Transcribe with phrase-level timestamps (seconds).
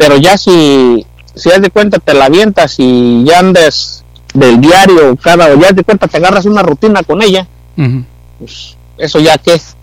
[0.00, 1.04] Pero ya si,
[1.34, 5.84] si haz de cuenta te la avientas y ya andes del diario cada, ya de
[5.84, 7.46] cuenta te agarras una rutina con ella,
[8.38, 9.76] pues eso ya que es,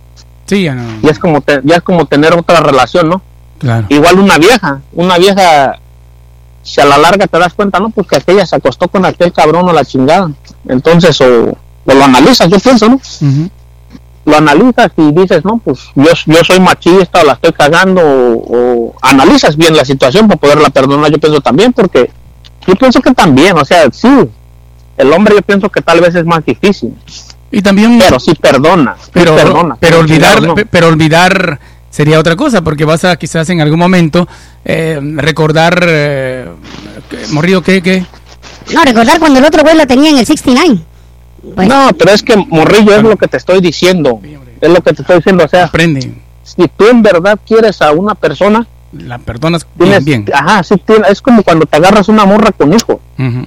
[0.48, 0.84] Sí, ya no.
[1.04, 3.22] ya es como, te- ya es como tener otra relación, ¿no?
[3.60, 3.86] Claro.
[3.90, 5.74] Igual una vieja, una vieja,
[6.64, 7.90] si a la larga te das cuenta, ¿no?
[7.92, 10.32] Pues que aquella se acostó con aquel cabrón o la chingada.
[10.68, 11.50] Entonces, o,
[11.86, 13.00] o lo analizas, yo pienso, ¿no?
[14.28, 18.92] Lo analizas y dices, no, pues yo, yo soy machista o la estoy cagando, o,
[18.92, 22.12] o analizas bien la situación para poderla perdonar, yo pienso también, porque
[22.68, 24.10] yo pienso que también, o sea, sí,
[24.98, 26.94] el hombre yo pienso que tal vez es más difícil,
[27.52, 27.98] Y también.
[28.00, 29.78] pero sí perdona, sí pero, perdona.
[29.80, 30.56] pero olvidar, no.
[30.56, 31.60] pero olvidar
[31.90, 34.28] sería otra cosa, porque vas a quizás en algún momento
[34.66, 36.50] eh, recordar, eh,
[37.10, 38.06] que- morrido, ¿qué, qué?
[38.74, 40.80] No, recordar cuando el otro güey lo tenía en el 69.
[41.56, 44.20] Pues, No, pero es que, Morrillo, es lo que te estoy diciendo.
[44.62, 45.44] Es lo que te estoy diciendo.
[45.46, 50.06] O sea, Aprende, si tú en verdad quieres a una persona, la perdonas bien, tienes,
[50.06, 50.26] bien.
[50.34, 53.00] ajá, sí, tiene- es como cuando te agarras una morra con hijo.
[53.20, 53.46] Ujú.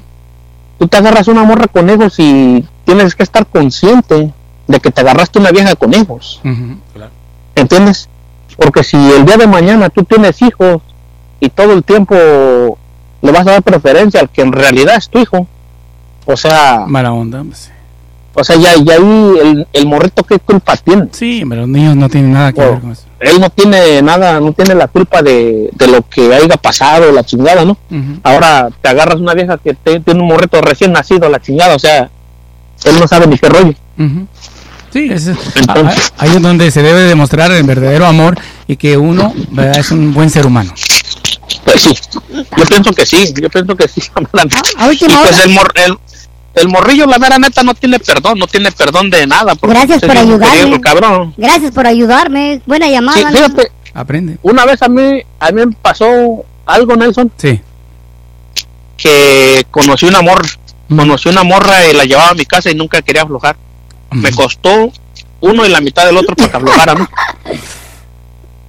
[0.79, 4.33] Tú te agarras una morra con hijos y tienes que estar consciente
[4.67, 6.41] de que te agarraste una vieja con hijos.
[6.43, 7.11] Claro.
[7.55, 8.09] ¿Entiendes?
[8.57, 10.83] Porque si el día de mañana tú tienes hijos
[11.41, 12.15] y todo el tiempo
[13.23, 15.47] le vas a dar preferencia al que en realidad es tu hijo,
[16.27, 17.43] o sea, Mala onda.
[17.45, 17.71] pues.
[18.35, 21.09] O sea, ya, ya ahí el, el morrito qué culpa tiene.
[21.13, 23.03] Sí, pero los niños no tienen nada que ver con eso.
[23.21, 27.25] él no tiene nada, no tiene la culpa de, de lo que haya pasado, la
[27.25, 27.77] chingada, ¿no?
[28.23, 31.79] Ahora te agarras una vieja que te- tiene un morrito recién nacido, la chingada, o
[31.79, 32.11] sea,
[32.85, 33.75] él no sabe ni qué rollo.
[33.99, 34.27] Ujú.
[34.93, 39.33] Sí, es, Entonces- ahí es donde se debe demostrar el verdadero amor y que uno
[39.51, 39.79] ¿verdad?
[39.79, 40.73] es un buen ser humano.
[41.65, 41.93] Pues sí,
[42.57, 44.01] yo pienso que sí, yo pienso que sí.
[44.79, 45.97] a última y pues el, mor- el,
[46.55, 49.55] el morrillo, la mera neta, no tiene perdón, no tiene perdón de nada.
[49.55, 50.81] porque Gracias por ayudarme.
[50.81, 51.35] cabrón.
[51.37, 52.61] Gracias por ayudarme.
[52.67, 53.19] Buena llamada.
[53.19, 53.31] Sí, ¿no?
[53.31, 54.39] fíjate, Aprende.
[54.43, 57.61] una vez a mí, a mí me pasó algo, Nelson, Sí.
[58.97, 60.49] que conocí una morra,
[60.89, 63.57] conocí una morra y la llevaba a mi casa y nunca quería aflojar.
[64.13, 64.91] me costó
[65.41, 67.09] uno y la mitad del otro para que aflojara, ¿no?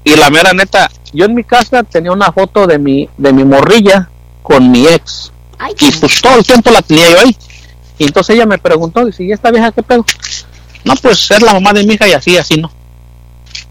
[0.04, 3.44] Y la mera neta, yo en mi casa tenía una foto de mi, de mi
[3.44, 4.10] morrilla
[4.44, 5.32] con mi ex.
[5.60, 7.36] Ay, Y pues todo el tiempo la tenía yo ahí.
[8.02, 10.04] Y entonces ella me preguntó, dice, ¿y esta vieja qué pedo?
[10.84, 12.72] No, pues es la mamá de mi hija y así, así, ¿no?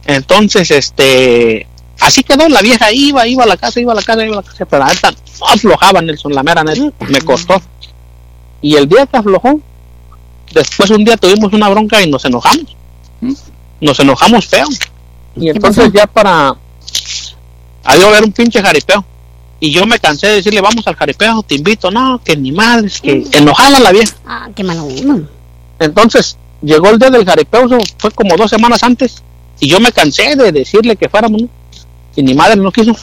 [0.05, 1.67] Entonces, este,
[1.99, 4.43] así quedó, la vieja iba, iba a la casa, iba a la casa, iba a
[4.43, 7.61] la casa, pero la neta no aflojaba, Nelson, la mera neta, me costó.
[8.63, 9.61] Y el día que aflojó,
[10.55, 12.77] después un día tuvimos una bronca y nos enojamos.
[13.81, 14.69] Nos enojamos feo.
[15.35, 16.55] Y entonces ya para...
[17.83, 19.05] Había haber un pinche jaripeo.
[19.61, 21.91] Y yo me cansé de decirle, vamos al jaripeo, te invito.
[21.91, 24.17] No, que ni madre, es que enojada la vieja.
[24.27, 24.89] Ah, qué malo.
[25.79, 29.23] Entonces, llegó el día del jaripeo, fue como dos semanas antes.
[29.61, 31.49] Y yo me cansé de decirle que fuéramos, ¿no?
[32.17, 32.97] Y ni madre no quiso.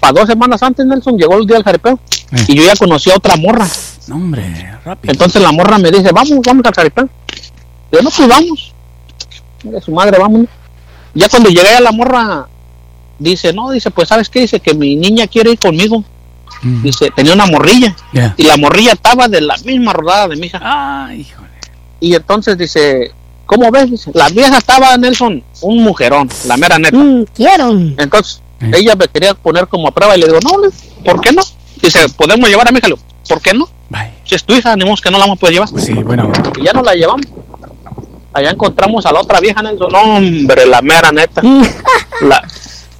[0.00, 1.98] Para dos semanas antes, Nelson, llegó el día del jaripeo.
[2.32, 2.44] Eh.
[2.48, 3.68] Y yo ya conocí a otra morra.
[4.08, 5.12] No, hombre, rápido.
[5.12, 7.08] Entonces la morra me dice, vamos, vamos al jaripeo.
[7.92, 8.72] Yo, no, pues vamos.
[9.62, 10.46] De su madre, vamos.
[11.14, 12.48] Ya cuando llegué a la morra,
[13.20, 14.40] dice, no, dice, pues, ¿sabes qué?
[14.40, 16.02] Dice que mi niña quiere ir conmigo.
[16.62, 16.82] Mm.
[16.82, 17.94] Dice, tenía una morrilla.
[18.36, 20.60] Y la morrilla estaba de la misma rodada de mi hija.
[20.62, 21.48] Ay, híjole.
[22.00, 23.12] Y entonces dice,
[23.46, 23.90] ¿cómo ves?
[23.90, 26.96] Dice, la vieja estaba, Nelson, un mujerón, la mera neta.
[26.96, 27.70] Mm, quiero.
[27.70, 28.72] Entonces, Eh.
[28.74, 30.70] ella me quería poner como a prueba y le digo, no, le-
[31.04, 31.42] ¿por qué no?
[31.80, 32.88] Dice, ¿podemos llevar a mi hija?
[32.88, 33.66] Le digo, ¿por qué no?
[33.88, 34.10] Bye.
[34.24, 35.70] Si es tu hija, ni modo que no la vamos a poder llevar.
[35.70, 36.30] Pues sí, bueno.
[36.60, 37.26] Y ya nos la llevamos.
[38.32, 39.90] Allá encontramos a la otra vieja, Nelson.
[39.90, 41.42] No, hombre, la mera neta.
[42.20, 42.46] La,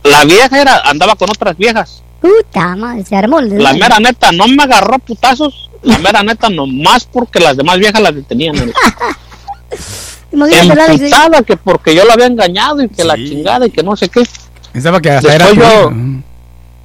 [0.05, 2.03] la vieja era, andaba con otras viejas.
[2.21, 5.71] Puta madre, se armó el La mera neta no me agarró putazos.
[5.83, 8.55] La mera neta nomás porque las demás viejas las detenían.
[10.33, 14.09] Imagínate, que porque yo la había engañado y que la chingada y que no sé
[14.09, 14.23] qué.
[14.73, 16.23] Pensaba que hasta era Después tu yo-.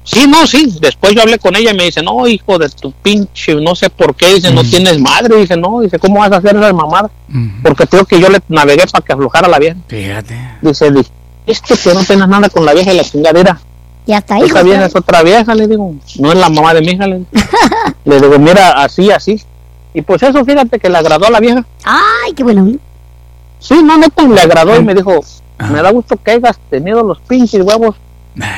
[0.02, 0.72] Sí, no, sí.
[0.80, 3.90] Después yo hablé con ella y me dice, no, hijo de tu pinche, no sé
[3.90, 4.34] por qué.
[4.34, 4.70] Dice, no Mm.
[4.70, 5.36] tienes madre.
[5.36, 7.10] Dice, no, dice, ¿cómo vas a hacer esa mamada?
[7.28, 7.62] Mm.
[7.62, 9.76] Porque creo que yo le navegué para que aflojara la vieja.
[9.88, 10.38] Fíjate.
[10.62, 10.90] Dice,
[11.46, 13.58] di, es que no tienes nada con la vieja y la chingadera.
[14.06, 14.42] Y hasta ahí.
[14.44, 15.94] Esa vieja es otra vieja, le digo.
[16.18, 17.06] No es la mamá de mi hija.
[17.06, 17.22] Le,
[18.04, 19.42] le digo, mira, así, así.
[19.94, 21.64] Y pues eso, fíjate que le agradó a la vieja.
[21.84, 22.70] Ay, qué bueno.
[23.58, 25.20] Sí, no, neta, le agradó y me dijo,
[25.70, 27.96] me da gusto que hayas tenido los pinches huevos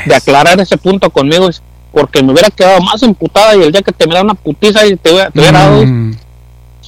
[0.06, 1.48] de aclarar ese punto conmigo.
[1.92, 4.84] Porque me hubiera quedado más emputada y el día que te me da una putiza
[4.86, 6.14] y te, hubiera- te hubiera dado Mm.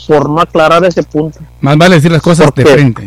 [0.09, 1.39] por no aclarar ese punto.
[1.63, 3.07] Más vale decir las cosas de frente.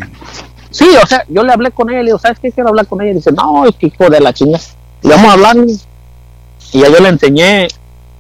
[0.74, 2.88] Sí, o sea, yo le hablé con ella y le digo, ¿sabes qué quiero hablar
[2.88, 3.12] con ella?
[3.12, 4.60] Y dice, no, es que hijo de la chinga.
[5.04, 5.56] Le vamos a hablar.
[6.72, 7.68] Y ya yo le enseñé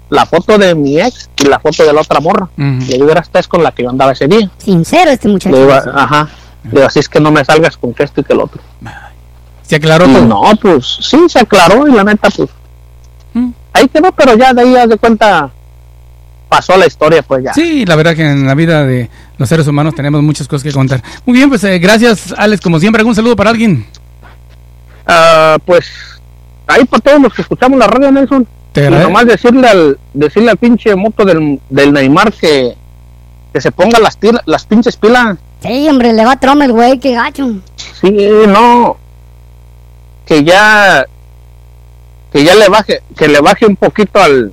[0.09, 2.47] la foto de mi ex y la foto de la otra morra.
[2.55, 2.79] Mm.
[2.81, 4.51] Le digo, era esta es con la que yo andaba ese día.
[4.59, 5.55] Sincero este Le muchacho.
[5.55, 6.29] digo, ajá.
[6.65, 8.61] Le digo, así es que no me salgas con que esto y que el otro.
[9.63, 10.25] Se aclaró todo.
[10.25, 12.49] no, pues sí, se aclaró y la neta, pues
[13.73, 15.49] ahí quedó, pero ya de ahí haz de cuenta
[16.47, 17.53] pasó la historia, pues ya.
[17.53, 20.71] Sí, la verdad que en la vida de los seres humanos tenemos muchas cosas que
[20.71, 21.01] contar.
[21.25, 23.01] Muy bien, pues eh, gracias, Alex, como siempre.
[23.01, 23.85] ¿Algún saludo para alguien?
[25.05, 25.85] Ah, pues
[26.67, 28.47] ahí para todos los que escuchamos la radio, Nelson.
[28.71, 32.75] Te Y nomás decirle al, decirle al pinche moto del, del Neymar que,
[33.53, 35.37] que se ponga las, tila- las pinches pilas.
[35.61, 37.51] Sí, hombre, le va a tromar el güey, qué gacho.
[38.01, 38.11] Sí,
[38.47, 38.97] no.
[40.25, 41.05] Que ya.
[42.31, 43.01] Que ya le baje.
[43.15, 44.51] Que le baje un poquito al.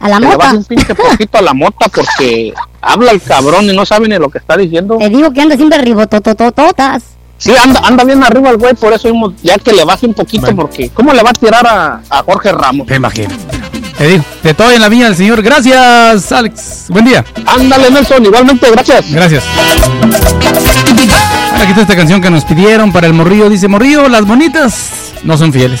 [0.00, 0.58] A la que le baje mota.
[0.58, 4.28] un pinche poquito a la mota porque habla el cabrón y no sabe ni lo
[4.30, 4.96] que está diciendo.
[4.98, 7.02] Te digo que anda siempre ribototototas.
[7.38, 10.12] Sí, anda, anda bien arriba el güey, por eso mismo, ya que le baje un
[10.14, 10.62] poquito, Bueno.
[10.62, 12.86] porque ¿cómo le va a tirar a, a Jorge Ramos?
[12.86, 13.28] Te imagino.
[13.96, 15.40] Te digo, de todo en la viña del Señor.
[15.42, 16.86] Gracias, Alex.
[16.88, 17.24] Buen día.
[17.46, 19.10] Ándale, Nelson, igualmente, gracias.
[19.12, 19.44] Gracias.
[21.52, 23.48] Ahora aquí está esta canción que nos pidieron para el morrillo.
[23.50, 25.80] Dice, morrillo, las bonitas no son fieles.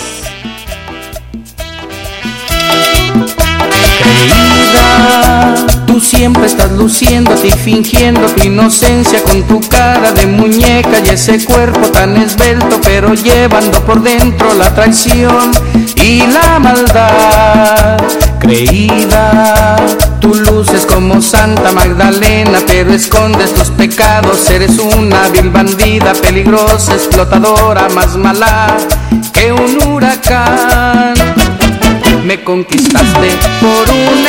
[5.86, 11.44] Tú siempre estás luciéndote y fingiendo tu inocencia con tu cara de muñeca y ese
[11.44, 15.50] cuerpo tan esbelto, pero llevando por dentro la traición
[15.96, 17.98] y la maldad.
[18.40, 19.76] Creída,
[20.20, 24.48] tú luces como Santa Magdalena, pero escondes tus pecados.
[24.50, 28.76] Eres una vil bandida, peligrosa, explotadora, más mala
[29.32, 31.14] que un huracán.
[32.24, 33.30] Me conquistaste
[33.60, 34.26] por un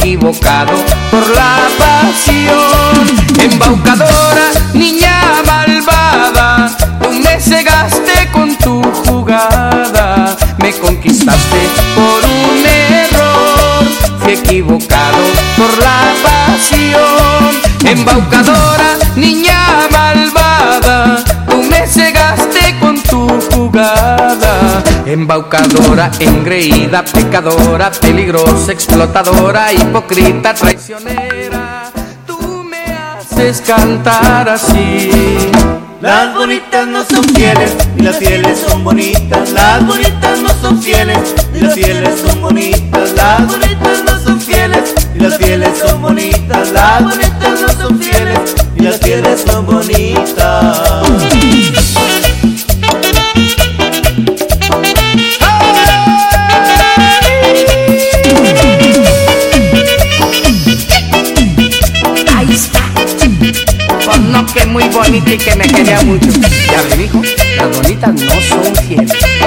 [0.00, 0.72] equivocado
[1.10, 3.06] por la pasión.
[3.38, 6.70] Embaucadora, niña malvada,
[7.02, 10.36] tú me cegaste con tu jugada.
[10.58, 11.60] Me conquistaste
[11.94, 13.84] por un error,
[14.20, 15.22] fui equivocado
[15.56, 17.60] por la pasión.
[17.84, 24.82] Embaucadora, niña malvada, tú me cegaste con tu jugada.
[25.10, 31.90] Embaucadora, engreída, pecadora, peligrosa, explotadora, hipócrita, traicionera.
[32.24, 35.10] Tú me haces cantar así.
[36.00, 39.50] Las bonitas no son fieles, y las fieles son bonitas.
[39.50, 43.10] Las bonitas no son fieles, y las fieles son bonitas.
[43.16, 46.70] Las bonitas no son fieles, y las fieles son bonitas.
[46.70, 48.38] Las bonitas no son fieles,
[48.76, 51.00] y las fieles son bonitas.
[65.10, 66.28] Bonita y que me quería mucho.
[66.70, 67.20] Ya me dijo,
[67.56, 69.39] las bonitas no son fieles.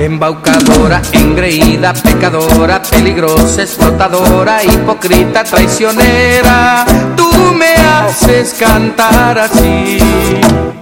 [0.00, 9.98] Embaucadora, engreída, pecadora, peligrosa, explotadora, hipócrita, traicionera, tú me haces cantar así.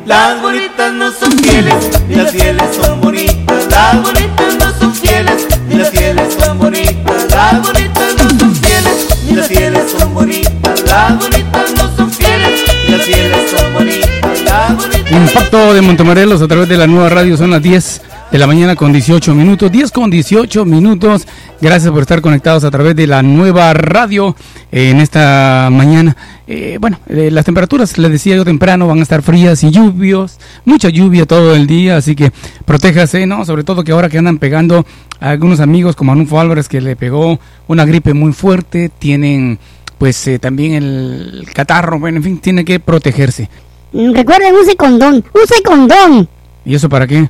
[0.07, 3.67] Las bonitas no son fieles, y las fieles son bonitas.
[3.69, 7.27] Las bonitas no son fieles, y las fieles son bonitas.
[7.29, 10.83] Las bonitas no son fieles, y las fieles son bonitas.
[10.87, 14.43] Las bonitas no son fieles, y las fieles son bonitas.
[14.45, 18.39] Las bonitas Impacto de Montemorelos a través de la nueva radio son las 10 de
[18.39, 19.71] la mañana con 18 minutos.
[19.73, 21.27] 10 con 18 minutos.
[21.61, 24.37] Gracias por estar conectados a través de la nueva radio
[24.71, 26.17] eh, en esta mañana.
[26.47, 30.39] Eh, bueno, eh, las temperaturas, les decía yo temprano, van a estar frías y lluvios.
[30.65, 32.33] Mucha lluvia todo el día, así que
[32.65, 33.45] protéjase, ¿no?
[33.45, 34.85] Sobre todo que ahora que andan pegando
[35.21, 39.59] a algunos amigos como Anunfo Álvarez que le pegó una gripe muy fuerte, tienen
[39.99, 43.51] pues eh, también el catarro, bueno, en fin, tiene que protegerse.
[43.93, 46.29] Mm, Recuerden, use condón, use condón.
[46.65, 47.29] ¿Y eso para qué?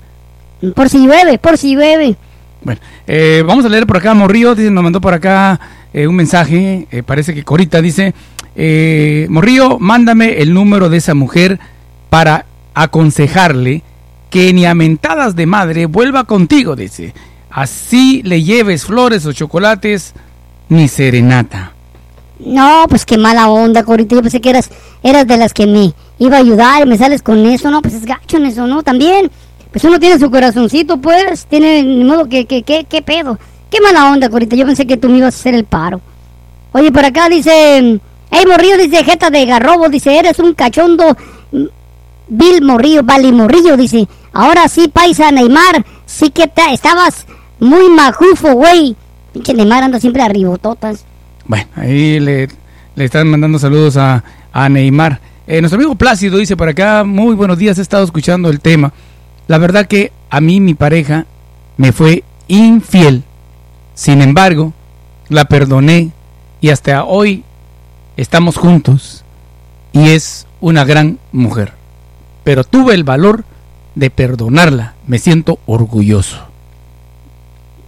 [0.74, 2.16] Por si llueve, por si llueve.
[2.62, 5.60] Bueno, eh, vamos a leer por acá, Morrillo, dice, nos mandó por acá
[5.92, 8.14] eh, un mensaje, eh, parece que Corita dice,
[8.56, 11.58] eh, Morrillo, mándame el número de esa mujer
[12.10, 13.82] para aconsejarle
[14.30, 17.14] que ni a mentadas de madre vuelva contigo, dice.
[17.50, 20.12] Así le lleves flores o chocolates
[20.68, 21.72] ni serenata.
[22.38, 24.14] No, pues qué mala onda, Corita.
[24.14, 24.70] Yo pensé que eras,
[25.02, 27.70] eras de las que me iba a ayudar y me sales con eso.
[27.70, 28.82] No, pues es gacho en eso, ¿no?
[28.82, 29.30] También.
[29.80, 31.46] Pues uno tiene su corazoncito, pues.
[31.46, 33.38] Tiene, ni modo que, que, que, qué pedo.
[33.70, 34.56] Qué mala onda, Corita.
[34.56, 36.00] Yo pensé que tú me ibas a hacer el paro.
[36.72, 38.00] Oye, por acá dice.
[38.28, 39.88] Hey, morrillo, dice Jeta de Garrobo.
[39.88, 41.16] Dice, eres un cachondo.
[42.26, 44.08] Bill Morrillo, Vali Morrillo, dice.
[44.32, 47.24] Ahora sí, paisa Neymar, sí que ta- estabas
[47.60, 48.96] muy majufo, güey.
[49.32, 51.04] Pinche Neymar anda siempre arribototas.
[51.46, 52.48] Bueno, ahí le,
[52.96, 55.20] le están mandando saludos a, a Neymar.
[55.46, 58.92] Eh, nuestro amigo Plácido dice por acá, muy buenos días, he estado escuchando el tema.
[59.48, 61.26] La verdad que a mí mi pareja
[61.78, 63.24] me fue infiel.
[63.94, 64.74] Sin embargo,
[65.28, 66.12] la perdoné
[66.60, 67.44] y hasta hoy
[68.16, 69.24] estamos juntos.
[69.92, 71.72] Y es una gran mujer.
[72.44, 73.44] Pero tuve el valor
[73.94, 74.94] de perdonarla.
[75.06, 76.36] Me siento orgulloso.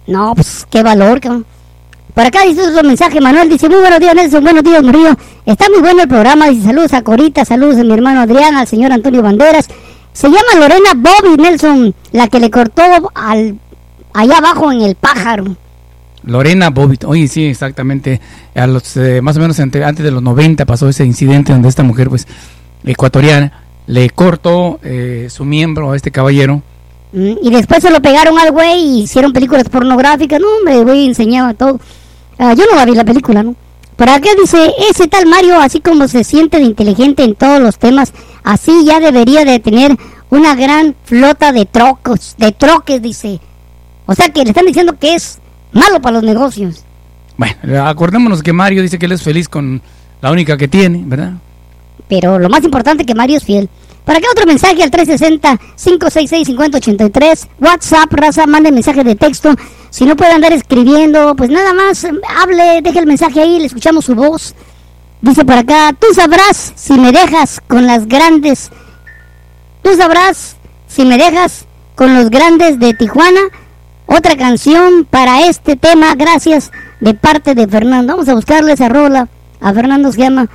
[0.07, 1.21] No, pues qué valor.
[1.21, 5.15] Por acá dice otro mensaje, Manuel dice, muy buenos días Nelson, buenos días Murillo.
[5.45, 8.67] Está muy bueno el programa, dice saludos a Corita, saludos a mi hermano Adrián, al
[8.67, 9.69] señor Antonio Banderas.
[10.13, 12.83] Se llama Lorena Bobby Nelson, la que le cortó
[13.15, 13.57] al
[14.13, 15.55] allá abajo en el pájaro.
[16.23, 18.21] Lorena Bobbitt, oye, sí, exactamente.
[18.53, 21.83] A los, eh, más o menos antes de los 90 pasó ese incidente donde esta
[21.83, 22.27] mujer, pues,
[22.83, 26.61] ecuatoriana, le cortó eh, su miembro a este caballero.
[27.13, 30.39] Mm, Y después se lo pegaron al güey y hicieron películas pornográficas.
[30.39, 31.79] No, hombre, el güey enseñaba todo.
[32.37, 33.55] Ah, yo no la vi la película, ¿no?
[33.95, 37.77] Por acá dice, ese tal Mario, así como se siente de inteligente en todos los
[37.77, 39.97] temas, así ya debería de tener
[40.29, 43.39] una gran flota de trocos, de troques, dice.
[44.05, 45.39] O sea que le están diciendo que es
[45.71, 46.83] malo para los negocios.
[47.37, 49.81] Bueno, acordémonos que Mario dice que él es feliz con
[50.21, 51.33] la única que tiene, ¿verdad?
[52.07, 53.69] Pero lo más importante que Mario es fiel.
[54.05, 57.47] Por acá otro mensaje al 360-566-5083.
[57.59, 59.53] WhatsApp, raza, mande mensaje de texto.
[59.89, 62.07] Si no puede andar escribiendo, pues nada más,
[62.37, 64.55] hable, deje el mensaje ahí, le escuchamos su voz.
[65.21, 68.71] Dice por acá, tú sabrás si me dejas con las grandes.
[69.83, 73.41] Tú sabrás si me dejas con los grandes de Tijuana.
[74.07, 78.13] Otra canción para este tema, gracias de parte de Fernando.
[78.13, 79.27] Vamos a buscarle esa rola.
[79.59, 80.49] A Fernando se llama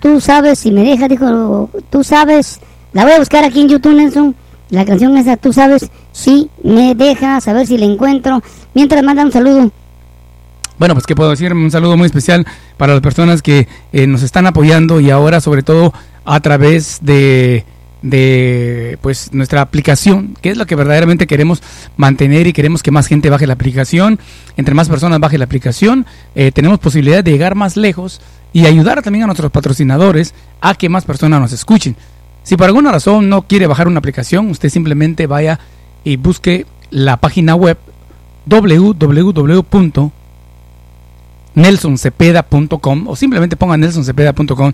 [0.00, 2.60] Tú sabes si me dejas, dijo, tú sabes.
[2.92, 4.34] La voy a buscar aquí en YouTube, Nelson.
[4.70, 8.42] La canción esa, tú sabes si me dejas, a ver si la encuentro.
[8.74, 9.70] Mientras manda un saludo.
[10.78, 14.22] Bueno, pues qué puedo decir, un saludo muy especial para las personas que eh, nos
[14.22, 15.92] están apoyando y ahora sobre todo
[16.24, 17.64] a través de
[18.02, 21.60] de pues nuestra aplicación, que es lo que verdaderamente queremos
[21.96, 24.20] mantener y queremos que más gente baje la aplicación,
[24.56, 26.06] entre más personas baje la aplicación,
[26.36, 28.20] eh, tenemos posibilidad de llegar más lejos
[28.52, 31.96] y ayudar también a nuestros patrocinadores a que más personas nos escuchen.
[32.44, 35.58] Si por alguna razón no quiere bajar una aplicación, usted simplemente vaya
[36.04, 37.78] y busque la página web
[38.46, 40.12] www
[41.58, 44.72] nelsoncepeda.com o simplemente ponga nelsoncepeda.com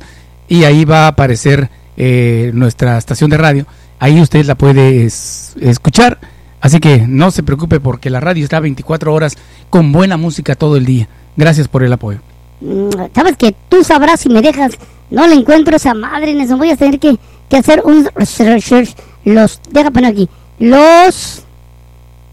[0.48, 3.66] y ahí va a aparecer eh, nuestra estación de radio.
[3.98, 6.18] Ahí usted la puede es- escuchar.
[6.60, 9.36] Así que no se preocupe porque la radio está 24 horas
[9.70, 11.08] con buena música todo el día.
[11.36, 12.20] Gracias por el apoyo.
[12.60, 14.72] Mm, Sabes que tú sabrás si me dejas.
[15.10, 16.58] No le encuentro esa madre, Nelson.
[16.58, 17.16] Voy a tener que,
[17.48, 18.94] que hacer un research.
[19.24, 20.28] Los, deja poner aquí.
[20.58, 21.42] Los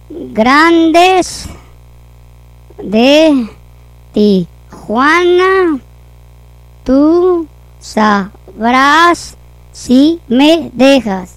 [0.10, 1.46] grandes
[2.84, 3.48] de
[4.14, 5.80] Tijuana.
[6.84, 7.48] Tú
[7.80, 9.36] sabrás
[9.72, 11.36] si me dejas.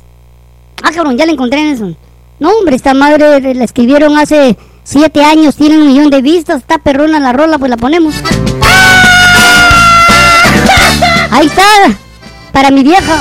[0.83, 1.97] Ah, cabrón, ya la encontré, Nelson.
[2.41, 6.79] No, hombre, esta madre la escribieron hace siete años, tiene un millón de vistas, está
[6.79, 8.15] perrona la rola, pues la ponemos.
[11.31, 11.63] Ahí está,
[12.53, 13.19] para mi vieja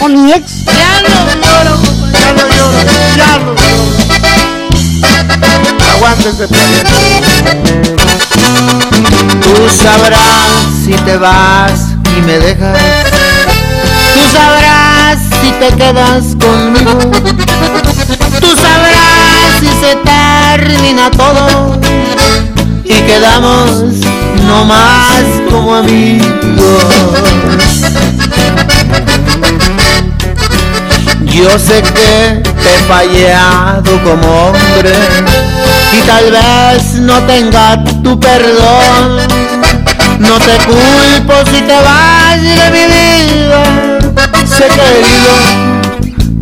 [0.00, 0.64] o mi ex.
[0.64, 1.76] Ya no lloro,
[2.12, 3.92] ya no lloro, ya no lloro.
[5.96, 6.46] Aguántese.
[9.42, 12.78] Tú sabrás si te vas y me dejas.
[14.14, 16.98] Tú sabrás si te quedas conmigo.
[18.40, 21.78] Tú sabrás si se termina todo
[22.84, 23.82] y quedamos
[24.46, 26.22] no más como amigos.
[31.24, 34.92] Yo sé que te he fallado como hombre
[35.94, 39.18] y tal vez no tenga tu perdón.
[40.18, 43.62] No te culpo si te vas de mi vida.
[44.46, 45.34] Sé que he herido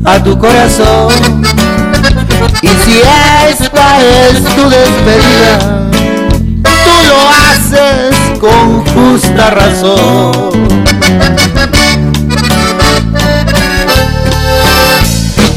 [0.04, 1.12] a tu corazón.
[2.62, 3.00] Y si
[3.50, 5.58] esta es tu despedida,
[6.62, 10.50] tú lo haces con justa razón.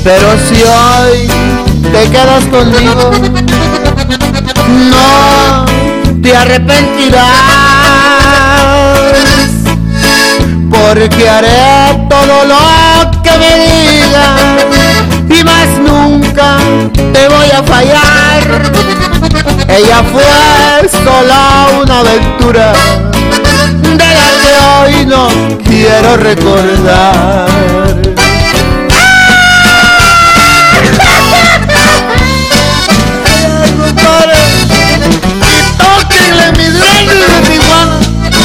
[0.04, 1.28] Pero si hoy
[1.92, 3.12] te quedas conmigo,
[4.68, 5.66] no
[6.22, 7.24] te arrepentirás,
[10.70, 14.42] porque haré todo lo que me digas
[15.30, 16.58] y más nunca
[17.14, 18.44] te voy a fallar.
[19.68, 22.74] Ella fue solo una aventura
[23.82, 25.28] de la que hoy no
[25.64, 28.13] quiero recordar.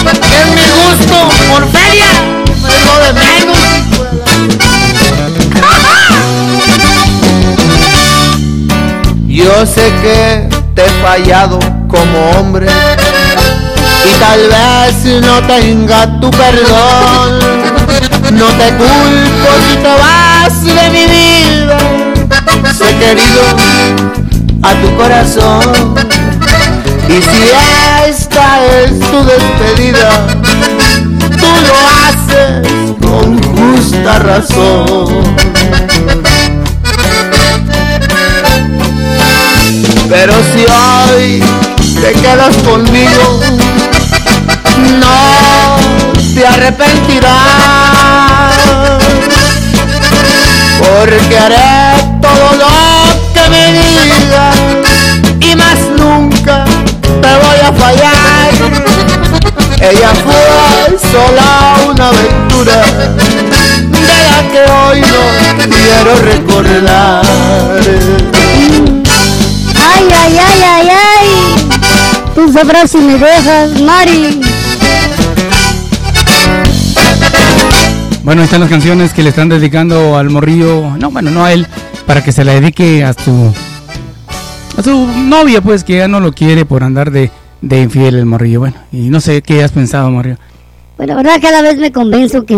[0.04, 2.12] que es mi gusto por feria,
[3.04, 3.58] de menos.
[9.26, 12.66] Yo sé que te he fallado como hombre
[14.04, 17.38] y tal vez no tenga tu perdón.
[18.32, 21.78] No te culpo si te vas de mi vida.
[22.76, 23.42] Sé querido
[24.62, 26.17] a tu corazón.
[27.08, 27.42] Y si
[28.06, 30.26] esta es tu despedida,
[31.38, 31.74] tú lo
[32.04, 32.68] haces
[33.00, 35.24] con justa razón.
[40.08, 41.42] Pero si hoy
[42.00, 43.40] te quedas conmigo,
[45.00, 45.76] no
[46.34, 47.38] te arrepentirás.
[50.78, 51.77] Porque haré
[59.90, 62.82] Ella fue sola una aventura
[63.90, 65.16] de la que hoy no
[65.64, 67.24] quiero recordar.
[69.76, 72.28] Ay, ay, ay, ay, ay.
[72.34, 74.40] Tú sabrás si me dejas, Mari.
[78.24, 80.98] Bueno, están las canciones que le están dedicando al morrillo.
[80.98, 81.66] No, bueno, no a él,
[82.06, 83.54] para que se la dedique a su
[84.76, 87.30] a su novia, pues que ya no lo quiere por andar de,
[87.60, 88.60] de infiel el morrillo.
[88.60, 90.38] Bueno, y no sé qué has pensado, morrillo.
[90.96, 92.56] Bueno, la verdad cada vez me convenzo que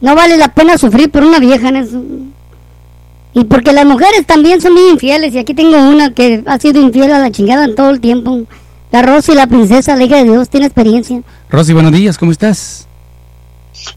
[0.00, 2.02] no vale la pena sufrir por una vieja en eso.
[3.34, 5.34] Y porque las mujeres también son muy infieles.
[5.34, 8.42] Y aquí tengo una que ha sido infiel a la chingada todo el tiempo.
[8.92, 11.20] La Rosy, la princesa, la hija de Dios, tiene experiencia.
[11.50, 12.86] Rosy, buenos días, ¿cómo estás?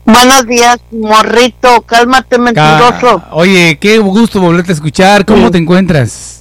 [0.03, 3.19] Buenos días, morrito, cálmate, mentiroso.
[3.21, 5.25] Ca- Oye, qué gusto volverte a escuchar.
[5.25, 5.51] ¿Cómo Sí.
[5.53, 6.38] te encuentras?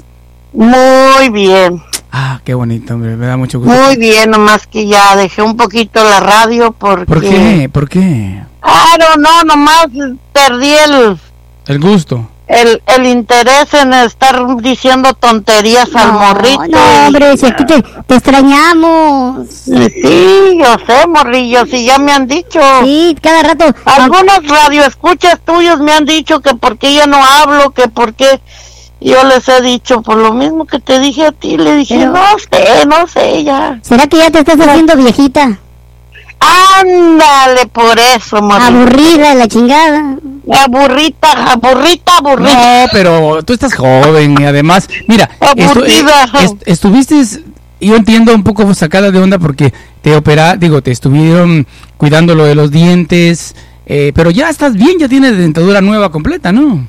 [0.53, 3.73] Muy bien, Ah, qué bonito, hombre, me da mucho gusto.
[3.75, 7.05] muy bien, nomás que ya dejé un poquito la radio porque...
[7.05, 7.69] ¿Por qué?
[7.71, 8.43] ¿Por qué?
[8.61, 9.87] Claro, no, nomás
[10.33, 11.19] perdí el,
[11.67, 12.27] El gusto.
[12.47, 16.63] el, el interés en estar diciendo tonterías al No, morrito.
[16.67, 19.47] no, hombre, si aquí te, te extrañamos.
[19.51, 22.61] sí, yo sé, morrillo, si ya me han dicho.
[22.85, 23.67] Sí, cada rato.
[23.85, 28.41] Algunos radioescuchas tuyos me han dicho que por qué ya no hablo, que por qué
[29.01, 32.13] yo les he dicho, por lo mismo que te dije a ti, le dije, Pero-
[32.13, 33.79] no sé, no sé, ya.
[33.83, 35.59] ¿Será que ya te estás haciendo viejita?
[36.81, 38.67] Ándale, por eso, morrito.
[38.67, 40.17] Aburrida la chingada.
[40.65, 42.55] Aburrita, aburrita, aburrita.
[42.85, 47.23] No, pero tú estás joven y además, mira, estu- eh, est- estuviste,
[47.81, 52.45] yo entiendo un poco sacada de onda porque te opera, digo, te estuvieron cuidando lo
[52.45, 53.55] de los dientes,
[53.87, 56.87] eh, pero ya estás bien, ya tienes dentadura nueva completa, ¿no?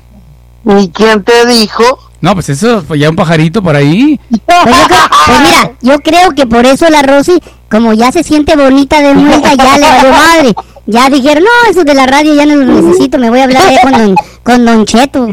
[0.64, 1.82] ¿Y quién te dijo?
[2.20, 4.20] No, pues eso fue ya un pajarito por ahí.
[4.28, 8.22] Pues, yo creo- pues mira, yo creo que por eso la Rosy, como ya se
[8.22, 10.54] siente bonita de vuelta, ya le valió madre.
[10.86, 13.62] Ya dijeron, no, eso de la radio ya no lo necesito, me voy a hablar
[13.82, 15.28] con don, con don Cheto.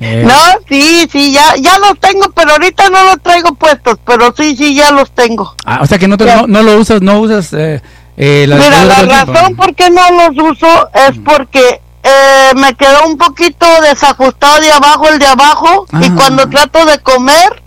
[0.00, 0.34] Eh, No,
[0.68, 4.74] sí, sí, ya, ya los tengo, pero ahorita no los traigo puestos, pero sí, sí,
[4.74, 5.54] ya los tengo.
[5.64, 7.80] ah, o sea que no, te- no, no lo usas, no usas eh,
[8.16, 13.06] eh, la Mira, la razón por qué no los uso es porque eh, me quedó
[13.06, 16.12] un poquito desajustado de abajo el de abajo y Ah.
[16.16, 17.62] cuando trato de comer,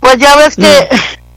[0.00, 0.88] pues ya ves que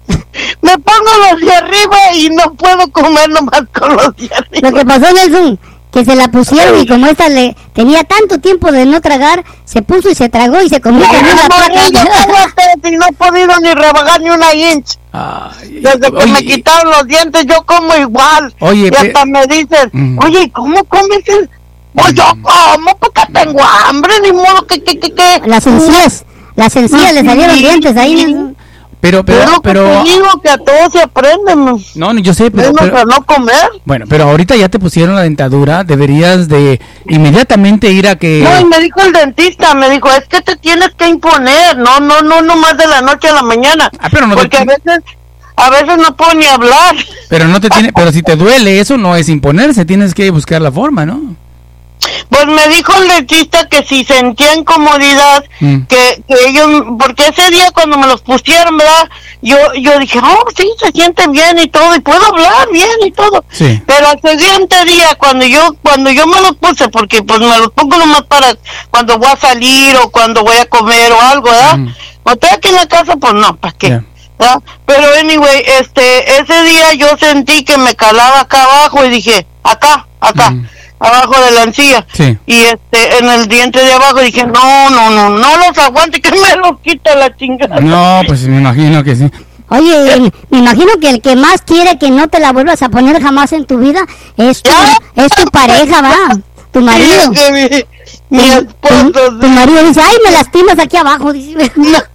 [0.62, 4.70] me pongo los de arriba y no puedo comer nomás con los de arriba.
[4.70, 5.60] Lo que pasó, Nelson,
[5.92, 9.82] que se la pusieron y como esta le tenía tanto tiempo de no tragar, se
[9.82, 11.48] puso y se tragó y se comió placa.
[11.68, 14.98] cállate, si no he podido ni rebajar ni una inch.
[15.14, 18.54] Ay, Desde que oye, me quitaron los dientes, yo como igual.
[18.60, 20.20] Oye, y hasta me dicen, Mm.
[20.24, 21.28] oye, ¿cómo comes?
[21.28, 21.50] el-?"
[21.94, 25.42] Pues yo como porque tengo hambre, ni modo que, que, que, que.
[25.46, 26.26] Las encías,
[26.56, 28.54] las encías le salieron dientes ahí.
[29.02, 32.72] Pero, Pero, pero, pero, te digo que a todos se aprenden, no, yo sé, pero,
[32.72, 33.56] menos pero- no comer.
[33.84, 38.42] Bueno, pero ahorita ya te pusieron la dentadura, deberías de inmediatamente ir a que...
[38.44, 42.00] No, y me dijo el dentista, me dijo, es que te tienes que imponer, no,
[42.00, 43.90] no, no, no más de la noche a la mañana.
[44.00, 45.00] Ah, pero no te- Porque a veces,
[45.56, 46.96] a veces no puedo ni hablar.
[47.28, 50.62] Pero no te tiene, pero si te duele, eso no es imponerse, tienes que buscar
[50.62, 51.36] la forma, ¿no?
[52.30, 55.84] Pues me dijo el dentista que si sentía incomodidad, Mm.
[55.84, 59.10] que, que ellos, porque ese día cuando me los pusieron, ¿verdad?
[59.44, 63.12] Yo, yo dije, oh, sí, se siente bien y todo, y puedo hablar bien y
[63.12, 63.44] todo.
[63.52, 63.82] Sí.
[63.86, 67.70] Pero al siguiente día, cuando yo, cuando yo me los puse, porque pues me los
[67.72, 68.56] pongo nomás para
[68.90, 71.78] cuando voy a salir o cuando voy a comer o algo, ¿verdad?
[71.78, 71.94] Mm.
[72.24, 73.90] O estoy aquí en la casa, pues no, ¿para qué?
[73.90, 74.04] Ya.
[74.40, 74.60] ¿verdad?
[74.88, 80.08] Pero anyway, este, ese día yo sentí que me calaba acá abajo y dije, acá,
[80.20, 80.68] acá, Mm.
[81.02, 82.06] Abajo de la encía.
[82.14, 82.38] Sí.
[82.46, 86.32] Y este, en el diente de abajo dije, no, no, no, no los aguante, que
[86.32, 87.80] me los quita la chingada.
[87.80, 89.30] No, pues me imagino que sí.
[89.70, 93.22] Oye, me imagino que el que más quiere que no te la vuelvas a poner
[93.22, 94.02] jamás en tu vida
[94.36, 94.98] es tu, Ya.
[95.24, 96.38] es tu pareja, va,
[96.72, 97.34] tu marido.
[97.34, 97.88] Sí, es que
[98.30, 101.32] mi, esposo, tu marido dice, ay, me lastimas aquí abajo.
[101.32, 101.72] Dice,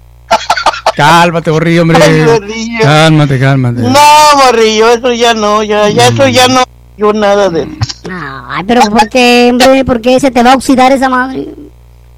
[0.97, 1.99] Cálmate, morrillo, hombre.
[2.03, 2.81] Ay, morrillo.
[2.83, 3.81] Cálmate, cálmate.
[3.81, 6.63] No, morrillo, eso ya no, ya, ya eso ya no,
[6.99, 7.69] yo nada de
[8.11, 9.85] Ay, pero ¿por qué, hombre?
[9.85, 11.47] ¿Por qué se te va a oxidar esa madre?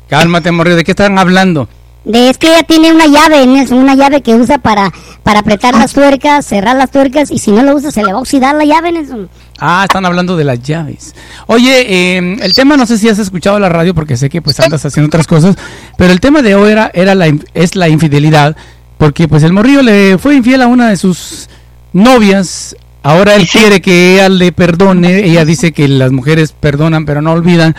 [0.08, 0.76] Cálmate, morrillo.
[0.76, 1.68] ¿De qué están hablando?
[2.04, 4.90] De, es que ella tiene una llave una llave que usa para,
[5.22, 8.18] para apretar las tuercas, cerrar las tuercas, y si no lo usa se le va
[8.18, 9.28] a oxidar la llave en eso.
[9.58, 11.14] Ah, están hablando de las llaves.
[11.46, 14.58] Oye, eh, el tema no sé si has escuchado la radio porque sé que pues
[14.60, 15.56] andas haciendo otras cosas,
[15.98, 18.56] pero el tema de hoy era, era la, es la infidelidad,
[18.96, 21.48] porque pues el morrillo le fue infiel a una de sus
[21.92, 22.76] novias.
[23.02, 25.24] Ahora él quiere que ella le perdone.
[25.24, 27.74] Ella dice que las mujeres perdonan pero no olvidan.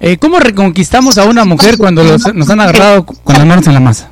[0.00, 3.74] Eh, ¿Cómo reconquistamos a una mujer cuando los- nos han agarrado con las manos en
[3.74, 4.10] la masa?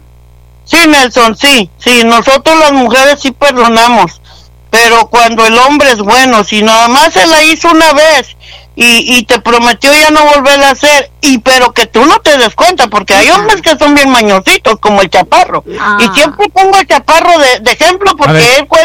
[0.64, 4.20] Sí, Nelson, sí, sí, nosotros las mujeres sí perdonamos,
[4.68, 8.36] pero cuando el hombre es bueno, si nada más se la hizo una vez
[8.76, 12.36] y, y te prometió ya no volverla a hacer, y pero que tú no te
[12.36, 15.96] des cuenta, porque hay hombres que son bien mañositos, como el chaparro, Ah.
[16.00, 18.80] y siempre pongo el chaparro de, de ejemplo porque él fue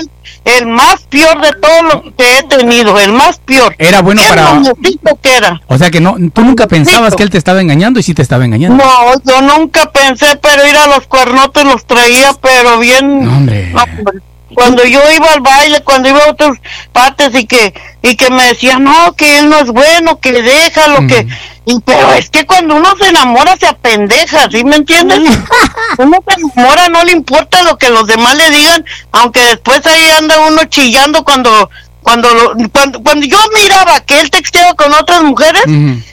[0.45, 3.75] el, más peor de todos los que he tenido, el más peor.
[3.77, 4.61] Era bueno para-
[5.21, 5.61] que era.
[5.67, 8.21] O sea que no, tú nunca pensabas que él te estaba engañando y sí te
[8.21, 8.83] estaba engañando.
[8.83, 13.23] No, yo nunca pensé, pero ir a los cuernotes los traía, pero bien.
[13.25, 13.71] No, hombre.
[13.73, 14.21] No, hombre.
[14.53, 16.57] Cuando yo iba al baile, cuando iba a otras
[16.91, 21.07] partes y que y que me decían, no, que él no es bueno, que déjalo,
[21.07, 21.25] que...
[21.65, 25.19] Y, pero es que cuando uno se enamora se apendeja, ¿sí me entiendes?
[25.97, 30.09] uno se enamora, no le importa lo que los demás le digan, aunque después ahí
[30.11, 31.69] anda uno chillando cuando...
[32.01, 36.03] Cuando, lo- cuando, cuando yo miraba que él texteaba con otras mujeres, me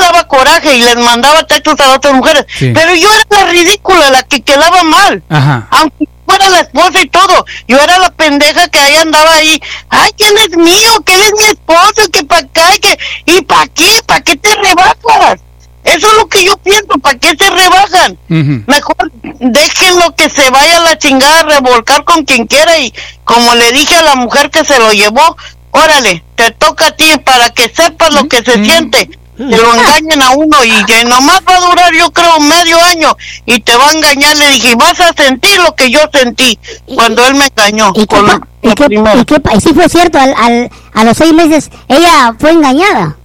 [0.00, 2.46] daba coraje y les mandaba textos a otras mujeres.
[2.56, 2.72] Sí.
[2.74, 5.22] Pero yo era la ridícula, la que quedaba mal.
[5.28, 5.68] Ajá.
[5.70, 7.44] Aunque fuera la esposa y todo.
[7.68, 9.60] Yo era la pendeja que ahí andaba ahí.
[9.88, 12.98] Ay, que él es mío, que él es mi esposo, que para acá, y que...
[13.26, 14.02] ¿Y para qué?
[14.06, 15.40] ¿Para qué te rebajas?
[15.84, 18.18] Eso es lo que yo pienso, ¿para qué se rebajan?
[18.30, 18.64] Ujú.
[18.66, 22.92] Mejor déjenlo que se vaya a la chingada a revolcar con quien quiera y
[23.24, 25.36] como le dije a la mujer que se lo llevó,
[25.72, 29.10] órale, te toca a ti para que sepas lo que se siente.
[29.36, 33.16] Que lo engañen a uno y que nomás va a durar yo creo medio año
[33.46, 34.36] y te va a engañar.
[34.36, 36.58] Le dije, vas a sentir lo que yo sentí
[36.94, 38.86] cuando él me engañó ¿Y qué, con la, pa- y la qué-
[39.20, 43.16] y qué y sí fue cierto, al, al- a los seis meses ella fue engañada.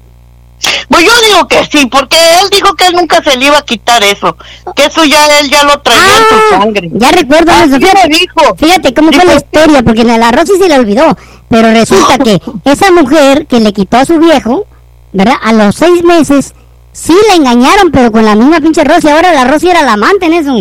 [0.90, 3.62] Pues yo digo que sí, porque él dijo que él nunca se le iba a
[3.64, 4.36] quitar eso,
[4.76, 6.90] que eso ya él ya lo traía en su Ah, sangre.
[6.92, 8.56] ya recuerdo eso, fíjate, dijo.
[8.58, 11.18] fíjate cómo fue la historia, porque en el arroz sí se le olvidó,
[11.48, 14.66] pero resulta que esa mujer que le quitó a su viejo,
[15.14, 15.36] ¿verdad?
[15.42, 16.54] A los seis meses,
[16.92, 20.26] sí la engañaron, pero con la misma pinche Rosy, ahora la Rosy era la amante
[20.26, 20.56] en eso.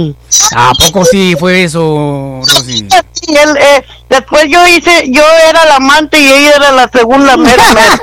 [0.57, 2.87] ¿A poco sí fue eso, Rosy?
[3.13, 7.37] Sí, él, eh, después yo hice, yo era la amante y ella era la segunda
[7.37, 8.01] mera mera.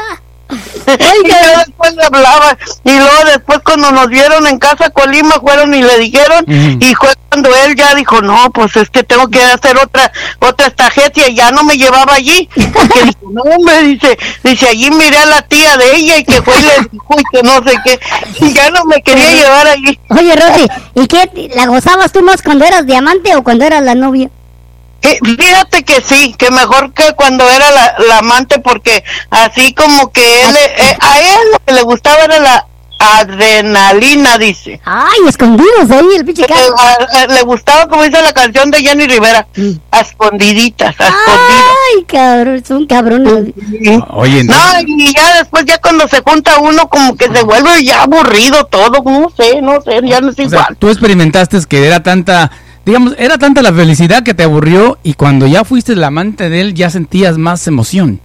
[0.50, 2.58] Y después le hablaba.
[2.84, 7.10] Y luego después cuando nos vieron en casa Colima fueron y le dijeron y fue
[7.30, 11.36] cuando él ya dijo no pues es que tengo que hacer otra otra estagecia y
[11.36, 15.42] ya no me llevaba allí porque dijo no me dice dice allí miré a la
[15.42, 18.00] tía de ella y que fue y le dijo y que no sé qué
[18.40, 20.00] y ya no me quería llevar allí.
[20.10, 21.50] Oye, Rosy, ¿y qué?
[21.56, 24.30] ¿La gozabas tú más cuando eras diamante o cuando eras la novia?
[25.02, 30.12] Eh, Fíjate que sí, que mejor que cuando era la, la amante, porque así como
[30.12, 32.66] que él, eh, a él lo que le gustaba era la
[32.98, 34.80] adrenalina, dice.
[34.86, 36.76] Ay, escondidos ahí, el pinche Eh, carro.
[36.78, 39.46] a- a- le gustaba, como dice la canción de Jenny Rivera,
[39.92, 41.66] a escondiditas, a escondidas.
[41.98, 43.54] Ay, cabrón, son cabrones.
[43.70, 44.00] Sí.
[44.12, 44.56] Oye, No,
[44.88, 49.04] y ya después, ya cuando se junta uno, como que se vuelve ya aburrido todo,
[49.04, 50.78] no sé, no sé, ya no es o sea, igual.
[50.80, 52.50] tú experimentaste que era tanta,
[52.86, 56.62] digamos, era tanta la felicidad que te aburrió y cuando ya fuiste la amante de
[56.62, 58.22] él ya sentías más emoción.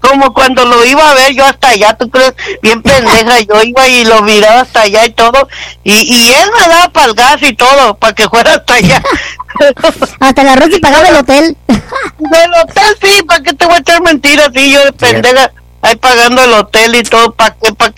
[0.00, 3.88] como cuando lo iba a ver yo hasta allá, tú crees, bien pendeja, yo iba
[3.88, 5.48] y lo miraba hasta allá y todo,
[5.84, 9.00] y, y él me daba para el gas y todo, para que fuera hasta allá.
[10.18, 11.56] Hasta la Rosy pagaba el hotel.
[11.68, 14.48] Del hotel sí, ¿para qué te voy a echar mentiras?
[14.54, 17.72] Sí, yo de pendeja, ahí pagando el hotel y todo, ¿para qué?
[17.74, 17.92] ¿Para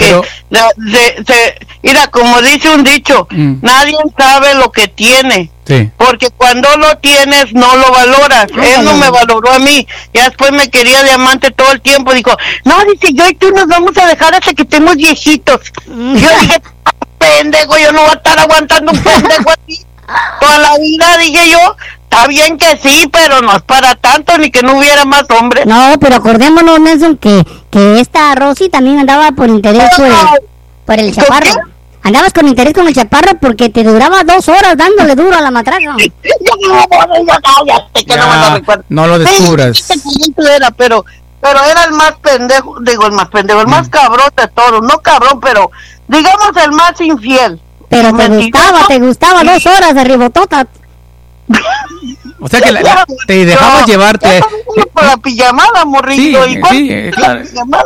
[0.50, 3.54] La- se, se- mira, como dice un dicho, Mm.
[3.62, 5.50] nadie sabe lo que tiene.
[5.66, 5.90] Sí.
[5.96, 8.46] Porque cuando lo tienes no lo valoras.
[8.50, 9.86] Él no me valoró a mí.
[10.12, 12.12] Y después me quería diamante todo el tiempo.
[12.12, 15.60] Dijo, no, dice, yo y tú nos vamos a dejar hasta que estemos viejitos.
[15.86, 16.16] Mm.
[16.16, 16.62] Yo dije,
[17.18, 19.84] pendejo, yo no voy a estar aguantando un pendejo así.
[20.40, 21.76] Toda la vida, dije yo.
[22.02, 25.66] Está bien que sí, pero no es para tanto ni que no hubiera más hombres.
[25.66, 30.14] No, pero acordémonos, Nelson, que, que esta Rosy también andaba por interés por el,
[30.84, 31.46] por el ¿Con chaparro.
[31.46, 31.73] qué?
[32.04, 35.50] Andabas con interés con el chaparro porque te duraba dos horas dándole duro a la
[35.50, 35.96] matraca.
[35.96, 37.34] No me lo
[37.66, 38.84] Ya, recuerdo.
[38.90, 39.90] no lo descubras.
[40.54, 41.04] Era, pero,
[41.40, 43.70] pero era el más pendejo, digo, el más pendejo, el Mm.
[43.70, 45.70] más cabrón de todos, no cabrón, pero
[46.08, 47.60] digamos el más infiel.
[47.88, 50.66] Pero te gustaba, te gustaba dos horas de ribotota.
[52.40, 54.40] O sea que la- la- te dejabas No, llevarte.
[55.02, 56.44] la pijamada, morrillo.
[56.44, 57.34] Sí, ¿Y cuál sí, eh, es claro.
[57.40, 57.84] la pijamada?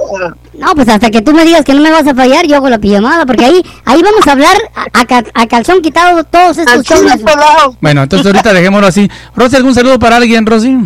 [0.59, 2.69] No, pues hasta que tú me digas que no me vas a fallar, yo hago
[2.69, 6.59] la pijamada, porque ahí ahí vamos a hablar a, a ca- a calzón quitado todos
[6.59, 7.77] estos pelado.
[7.81, 9.09] Bueno, entonces ahorita dejémoslo así.
[9.37, 10.77] Rosy, ¿algún saludo para alguien, Rosy?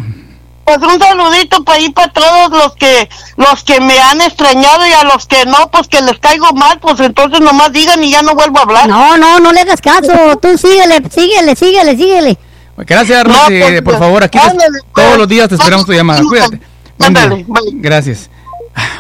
[0.65, 4.93] Pues un saludito para ir para todos los que los que me han extrañado y
[4.93, 8.23] a los que no, pues que les caigo mal, pues entonces nomás digan y ya
[8.23, 8.89] no vuelvo a hablar.
[8.89, 12.39] No, no, no le hagas caso, tú síguele, síguele, síguele, síguele.
[12.77, 13.59] Gracias, No, Rosy.
[13.61, 15.05] pues, por favor, aquí ándale, pues.
[15.07, 16.23] todos los días te esperamos tu llamada.
[16.23, 16.61] Cuídate.
[16.99, 17.45] Ándale.
[17.75, 18.31] Gracias.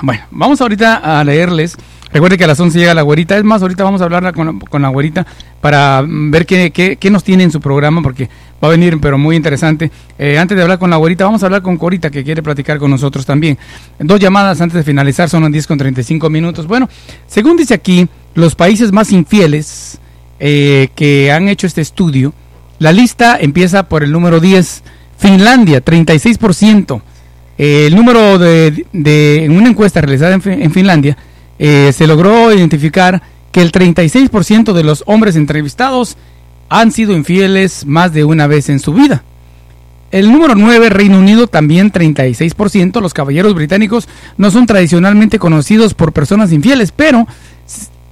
[0.02, 1.76] Bueno, vamos ahorita a leerles.
[2.12, 3.38] Recuerde que a las 11 llega la güerita.
[3.38, 5.26] Es más, ahorita vamos a hablar con, con la güerita
[5.60, 8.28] para mm, ver qué, qué, qué nos tiene en su programa, porque
[8.62, 9.90] va a venir, pero muy interesante.
[10.18, 12.78] Eh, antes de hablar con la güerita, vamos a hablar con Corita, que quiere platicar
[12.78, 13.58] con nosotros también.
[13.98, 16.66] Dos llamadas antes de finalizar, son las 10 con 35 minutos.
[16.66, 16.88] Bueno,
[17.26, 19.98] según dice aquí, los países más infieles
[20.38, 22.34] eh, que han hecho este estudio,
[22.78, 24.82] la lista empieza por el número 10,
[25.16, 27.02] Finlandia, 36%.
[27.58, 31.16] Eh, el número de, de- en una encuesta realizada en, en Finlandia
[31.58, 36.16] eh, se logró identificar que el 36% de los hombres entrevistados
[36.68, 39.22] han sido infieles más de una vez en su vida.
[40.10, 43.00] El número 9, Reino Unido, también 36%.
[43.00, 47.26] Los caballeros británicos no son tradicionalmente conocidos por personas infieles, pero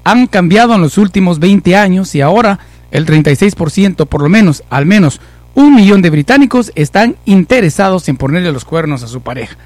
[0.05, 2.59] han cambiado en los últimos 20 años y ahora
[2.91, 5.21] el 36%, por lo menos, al menos
[5.55, 9.57] un millón de británicos están interesados en ponerle los cuernos a su pareja.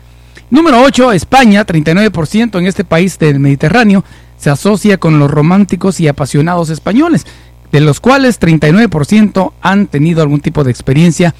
[0.51, 4.05] Número 8, España, 39% en este país del Mediterráneo
[4.38, 7.27] se asocia con los románticos y apasionados españoles,
[7.73, 11.35] de los cuales 39% han tenido algún tipo de experiencia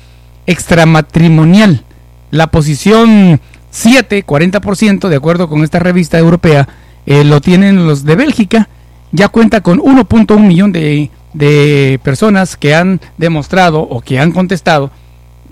[0.47, 1.85] extramatrimonial.
[2.31, 6.69] La posición 7, 40%, de acuerdo con esta revista europea,
[7.07, 8.69] eh, lo tienen los de Bélgica.
[9.13, 14.91] Ya cuenta con 1.1 millón de, de personas que han demostrado o que han contestado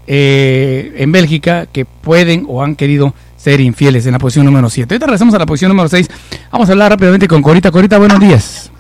[0.07, 4.95] eh, en Bélgica que pueden o han querido ser infieles en la posición número 7.
[4.95, 6.09] Ahorita regresamos a la posición número 6.
[6.51, 7.71] Vamos a hablar rápidamente con Corita.
[7.71, 8.71] Corita, buenos días.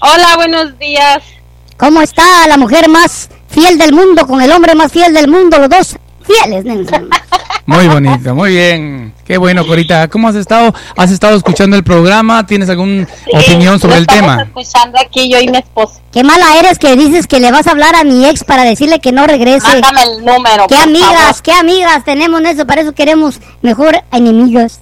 [0.00, 1.22] Hola, buenos días.
[1.76, 5.58] ¿Cómo está la mujer más fiel del mundo con el hombre más fiel del mundo?
[5.58, 7.08] Los dos fieles, Nelson.
[7.66, 9.14] Muy bonito, muy bien.
[9.24, 10.08] Qué bueno, Corita.
[10.08, 10.74] ¿Cómo has estado?
[10.96, 12.44] ¿Has estado escuchando el programa?
[12.44, 14.42] ¿Tienes alguna opinión sobre el tema?
[14.42, 16.00] escuchando aquí yo y mi esposo.
[16.12, 18.98] Qué mala eres que dices que le vas a hablar a mi ex para decirle
[18.98, 19.66] que no regrese.
[19.80, 20.66] Mándame el número.
[20.66, 21.42] ¿Qué por amigas, favor.
[21.42, 22.66] qué amigas tenemos en eso?
[22.66, 24.80] Para eso queremos mejor enemigas.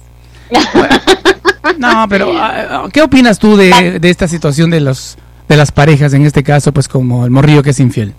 [1.77, 5.71] No, pero ah, ah, ¿qué opinas tú de, de esta situación de los de las
[5.71, 8.15] parejas en este caso, pues como el morrillo que es infiel?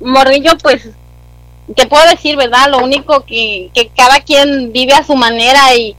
[0.00, 0.88] Morrillo, pues,
[1.76, 2.68] ¿qué puedo decir, verdad?
[2.70, 5.96] Lo único que, que cada quien vive a su manera y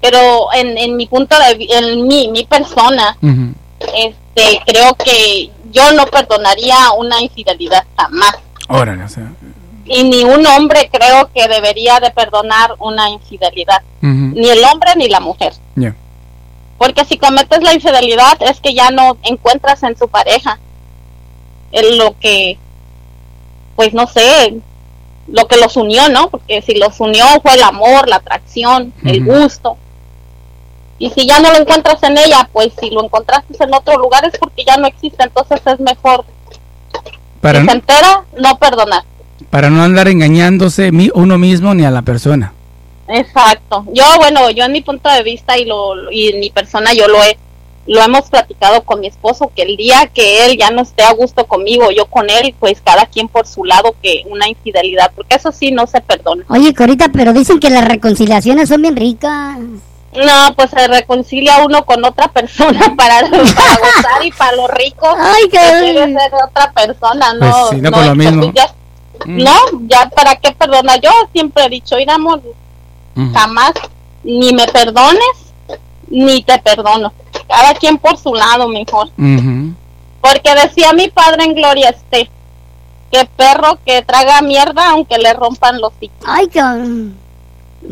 [0.00, 3.16] pero en, en mi punto de en mi, mi persona
[3.94, 8.34] este creo que yo no perdonaría una infidelidad jamás
[8.68, 9.30] Órale, o sea.
[9.84, 15.08] y ni un hombre creo que debería de perdonar una infidelidad ni el hombre ni
[15.08, 15.52] la mujer.
[16.78, 20.58] Porque si cometes la infidelidad es que ya no encuentras en su pareja
[21.70, 22.58] el lo que,
[23.76, 24.60] pues no sé,
[25.32, 26.28] lo que los unió, ¿no?
[26.30, 29.76] Porque si los unió fue el amor, la atracción, el gusto.
[30.98, 34.24] Y si ya no lo encuentras en ella, pues si lo encontraste en otro lugar
[34.24, 36.24] es porque ya no existe, entonces es mejor,
[37.40, 39.02] Para, si se entera, no perdonar.
[39.50, 42.52] para no andar engañándose uno mismo ni a la persona.
[43.08, 43.84] Exacto.
[43.92, 47.08] Yo, bueno, yo en mi punto de vista y lo y en mi persona yo
[47.08, 47.36] lo he
[47.86, 51.12] lo hemos platicado con mi esposo que el día que él ya no esté a
[51.12, 55.34] gusto conmigo, yo con él, pues cada quien por su lado que una infidelidad, porque
[55.36, 56.44] eso sí no se perdona.
[56.48, 59.58] Oye, Corita, pero dicen que las reconciliaciones son bien ricas.
[60.14, 65.08] No, pues se reconcilia uno con otra persona para, para gozar y para lo rico.
[65.18, 67.40] Ay, qué- pues debe ser otra persona, no.
[67.40, 68.52] Pues sí, no con lo mismo.
[68.54, 68.72] ya-
[69.24, 69.42] Mm.
[69.44, 69.54] no,
[69.86, 70.96] ya para qué perdona.
[70.96, 72.42] Yo siempre he dicho, ir amor,
[73.32, 73.72] jamás
[74.24, 75.20] ni me perdones
[76.08, 77.12] ni te perdono.
[77.52, 79.10] Cada quien por su lado mejor.
[80.22, 82.30] Porque decía mi padre en Gloria esté
[83.10, 86.16] que perro que traga mierda aunque le rompan los hijos.
[86.26, 86.48] Ay,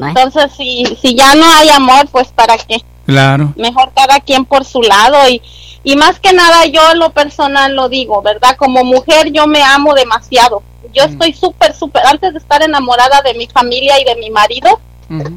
[0.00, 2.78] Entonces si, si ya no hay amor, pues para qué.
[3.04, 3.52] Claro.
[3.56, 5.42] Mejor cada quien por su lado y,
[5.84, 8.56] y más que nada yo en lo personal lo digo, ¿verdad?
[8.56, 10.62] Como mujer yo me amo demasiado.
[10.94, 14.80] Yo estoy súper, súper, antes de estar enamorada de mi familia y de mi marido,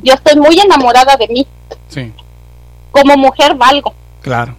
[0.02, 1.48] yo estoy muy enamorada de mí.
[1.90, 2.14] Sí,
[2.92, 3.94] Como mujer valgo.
[4.24, 4.56] Claro.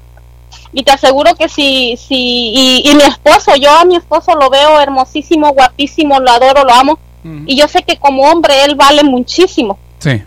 [0.73, 2.15] Y te aseguro que si, si,
[2.55, 6.73] y, y mi esposo, yo a mi esposo lo veo hermosísimo, guapísimo, lo adoro, lo
[6.75, 6.99] amo.
[7.47, 9.79] Y yo sé que como hombre él vale muchísimo.
[9.99, 10.23] Sí,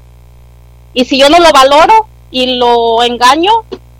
[0.95, 3.51] Y si yo no lo valoro y lo engaño,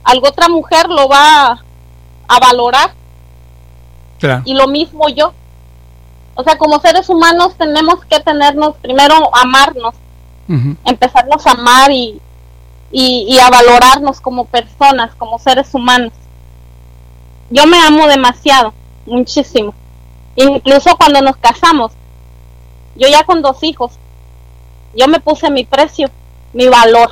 [0.03, 1.61] algo otra mujer lo va
[2.27, 2.91] a valorar.
[4.19, 4.41] claro.
[4.45, 5.31] Y lo mismo yo.
[6.35, 9.93] O sea, como seres humanos tenemos que tenernos, primero amarnos,
[10.49, 10.75] Ujú.
[10.85, 12.19] empezarnos a amar y,
[12.91, 16.13] y, y a valorarnos como personas, como seres humanos.
[17.49, 18.73] Yo me amo demasiado,
[19.05, 19.73] muchísimo.
[20.35, 21.93] Incluso cuando nos casamos,
[22.95, 23.93] yo ya con dos hijos,
[24.95, 26.09] yo me puse mi precio,
[26.53, 27.11] mi valor.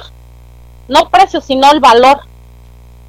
[0.87, 2.21] No precio, sino el valor.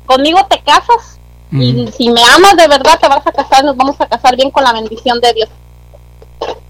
[0.07, 1.19] Conmigo te casas
[1.53, 1.93] y Ujú.
[1.93, 4.65] si me amas de verdad te vas a casar, nos vamos a casar bien con
[4.65, 5.49] la bendición de Dios.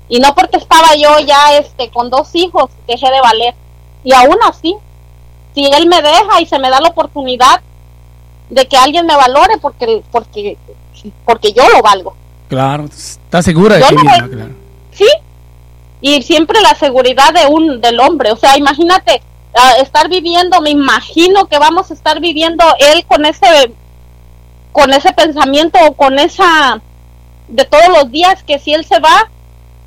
[0.09, 3.55] Y no porque estaba yo ya este con dos hijos dejé de valer.
[4.05, 4.77] Y aún así,
[5.57, 7.63] si él me deja y se me da la oportunidad
[8.51, 10.59] de que alguien me valore porque porque
[11.25, 12.15] porque yo lo valgo.
[12.49, 14.55] Claro, está segura de Yo misma, claro.
[14.93, 15.09] Sí.
[16.03, 19.23] Y siempre la seguridad de un del hombre, o sea, imagínate
[19.55, 23.73] ah, estar viviendo, me imagino que vamos a estar viviendo él con ese
[24.73, 26.83] con ese pensamiento o con esa
[27.49, 29.31] de todos los días que si él se va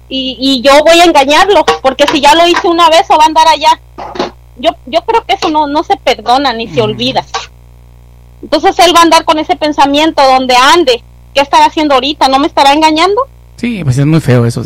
[0.10, 3.26] y, y yo voy a engañarlo, porque si ya lo hice una vez o va
[3.26, 3.80] a andar allá.
[4.60, 7.26] Yo yo creo que eso no no se perdona ni se olvida.
[8.42, 12.28] Entonces él va a andar con ese pensamiento donde ande, ¿qué estará haciendo ahorita?
[12.30, 13.22] ¿No me estará engañando?
[13.58, 14.64] Sí, pues es muy feo eso.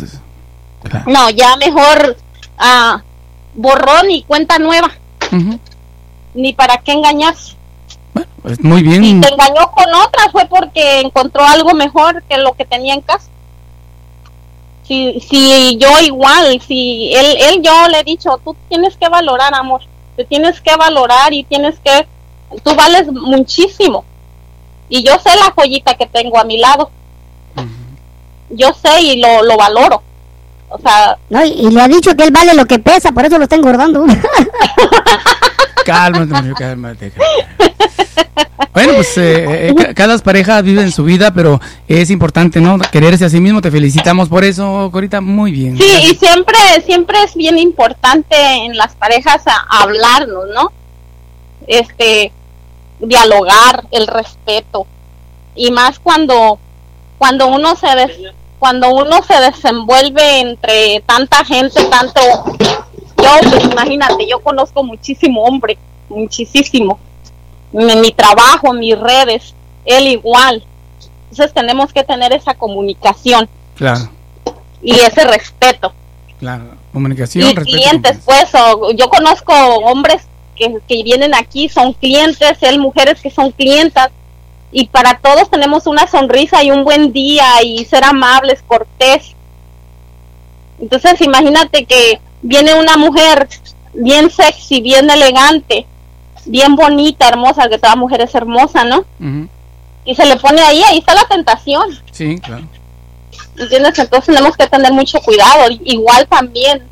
[0.82, 1.10] Claro.
[1.10, 2.16] No, ya mejor
[2.58, 3.02] ah,
[3.54, 4.90] borrón y cuenta nueva.
[6.34, 7.56] Ni para qué engañarse.
[8.42, 9.02] Pues muy bien.
[9.02, 13.00] Si te engañó con otra fue porque encontró algo mejor que lo que tenía en
[13.00, 13.28] casa.
[14.86, 19.54] Si, si yo igual, si él, él yo le he dicho, tú tienes que valorar,
[19.54, 19.80] amor.
[20.16, 22.06] Te tienes que valorar y tienes que,
[22.62, 24.04] tú vales muchísimo.
[24.88, 26.90] Y yo sé la joyita que tengo a mi lado.
[28.50, 30.02] Yo sé y lo, lo valoro.
[30.68, 33.24] O sea, No, y, y le ha dicho que él vale lo que pesa, por
[33.24, 34.04] eso lo está engordando.
[35.84, 36.54] Cálmate, Mario.
[38.72, 42.78] Bueno, pues eh, eh, ca- cada pareja vive su vida, pero es importante, ¿no?
[42.78, 43.60] Quererse a sí mismo.
[43.60, 45.20] Te felicitamos por eso, Corita.
[45.20, 45.76] Muy bien.
[45.78, 50.72] Sí, y siempre, siempre es bien importante en las parejas hablarnos, ¿no?
[51.68, 52.32] Este,
[52.98, 54.86] dialogar, el respeto.
[55.54, 56.58] Y más cuando,
[57.18, 62.20] cuando uno se des- cuando uno se desenvuelve entre tanta gente, tanto,
[63.24, 65.76] yo, pues imagínate, yo conozco muchísimo hombre,
[66.08, 66.98] muchísimo.
[67.72, 70.64] En mi trabajo, en mis redes, él igual.
[71.30, 74.08] Entonces tenemos que tener esa comunicación Claro,
[74.82, 75.92] y ese respeto
[76.38, 76.64] claro.
[76.92, 77.76] Comunicación, y respeto.
[77.76, 80.22] clientes, pues, o- yo conozco hombres
[80.54, 84.10] que, que vienen aquí, son clientes, él mujeres que son clientas,
[84.70, 89.34] y para todos tenemos una sonrisa y un buen día y ser amables, cortés.
[90.80, 93.48] Entonces, imagínate que viene una mujer
[93.94, 95.86] bien sexy, bien elegante,
[96.46, 99.04] bien bonita, hermosa, que toda mujer es hermosa, ¿no?
[100.04, 101.88] Y se le pone ahí, ahí está la tentación.
[102.12, 102.64] Sí, claro.
[103.56, 103.98] ¿entiendes?
[103.98, 105.70] Entonces tenemos que tener mucho cuidado.
[105.84, 106.82] Igual también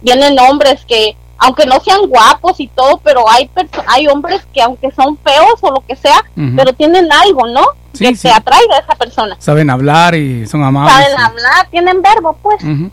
[0.00, 3.50] vienen hombres que, aunque no sean guapos y todo, pero hay
[3.86, 6.24] hay hombres que aunque son feos o lo que sea,
[6.56, 7.64] pero tienen algo, ¿no?
[7.92, 8.22] Sí, que sí.
[8.22, 9.36] te atrae de esa persona.
[9.40, 10.94] Saben hablar y son amables.
[10.94, 12.62] Saben hablar, tienen verbo, pues.
[12.62, 12.90] Ujú.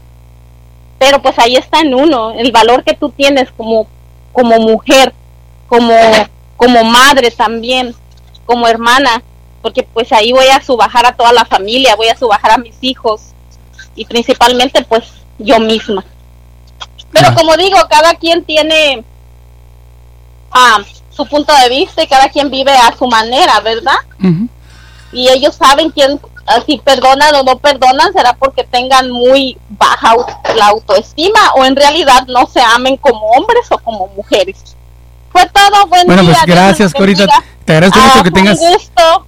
[0.99, 3.87] Pero pues ahí está en uno, el valor que tú tienes como,
[4.33, 5.13] como mujer,
[5.67, 5.93] como,
[6.55, 7.93] como madre también,
[8.45, 9.21] como hermana,
[9.61, 12.75] porque pues ahí voy a subajar a toda la familia, voy a subajar a mis
[12.81, 13.21] hijos
[13.95, 15.03] y principalmente pues
[15.37, 16.03] yo misma.
[17.11, 17.35] Pero Ah.
[17.35, 19.03] como digo, cada quien tiene
[20.51, 20.79] ah,
[21.11, 23.97] su punto de vista y cada quien vive a su manera, ¿verdad?
[25.11, 30.15] Y ellos saben quién ah, si perdonan o no perdonan será porque tengan muy baja
[30.55, 34.75] la autoestima o en realidad no se amen como hombres o como mujeres.
[35.31, 36.31] Fue todo, buen Bueno, día.
[36.33, 37.27] pues Dios me gracias, Corita.
[37.65, 38.59] Te agradezco Ah, mucho que fue tengas.
[38.59, 39.25] un gusto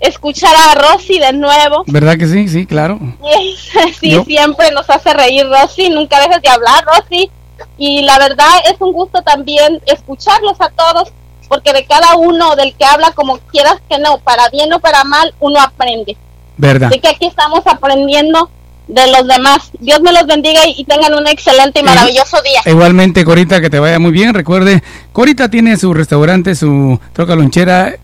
[0.00, 1.82] escuchar a Rosy de nuevo.
[1.86, 2.48] ¿Verdad que sí?
[2.48, 2.98] Sí, claro.
[4.00, 7.30] Sí, Yo- siempre nos hace reír Rosy, nunca dejes de hablar Rosy.
[7.76, 11.08] Y la verdad es un gusto también escucharlos a todos,
[11.48, 15.02] porque de cada uno del que habla, como quieras que no, para bien o para
[15.02, 16.16] mal, uno aprende.
[16.58, 16.90] ¿Verdad?
[16.90, 18.50] Así que aquí estamos aprendiendo
[18.88, 19.70] de los demás.
[19.78, 22.60] Dios me los bendiga y, tengan un excelente y maravilloso día.
[22.70, 24.34] Igualmente, Corita, que te vaya muy bien.
[24.34, 24.82] Recuerde,
[25.12, 27.94] Corita tiene su restaurante, su troca lonchera,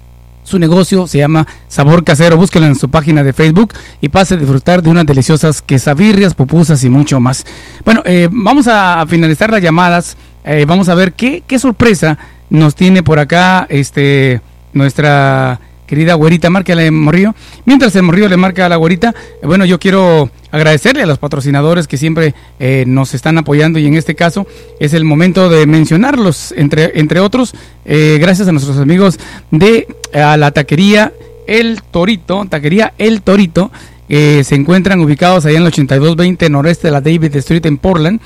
[0.45, 2.37] su negocio se llama Sabor Casero.
[2.37, 6.85] Búsquelo en su página de Facebook y pase a disfrutar de unas deliciosas quesabirrias, pupusas
[6.85, 7.47] y mucho más.
[7.85, 10.17] Bueno, eh, vamos a finalizar las llamadas.
[10.45, 12.19] Eh, vamos a ver qué, qué sorpresa
[12.51, 14.43] nos tiene por acá este
[14.75, 17.35] nuestra querida güerita, márcale Morrillo.
[17.65, 21.19] Mientras el Morrillo le marca a la güerita, eh, bueno, yo quiero agradecerle a los
[21.19, 24.47] patrocinadores que siempre eh, nos están apoyando y en este caso
[24.81, 27.55] es el momento de mencionarlos, entre, entre otros,
[27.85, 29.19] eh, gracias a nuestros amigos
[29.51, 31.13] de la taquería
[31.47, 33.71] El Torito, taquería El Torito,
[34.09, 38.21] eh, se encuentran ubicados allá en el 8220 noreste de la David Street en Portland,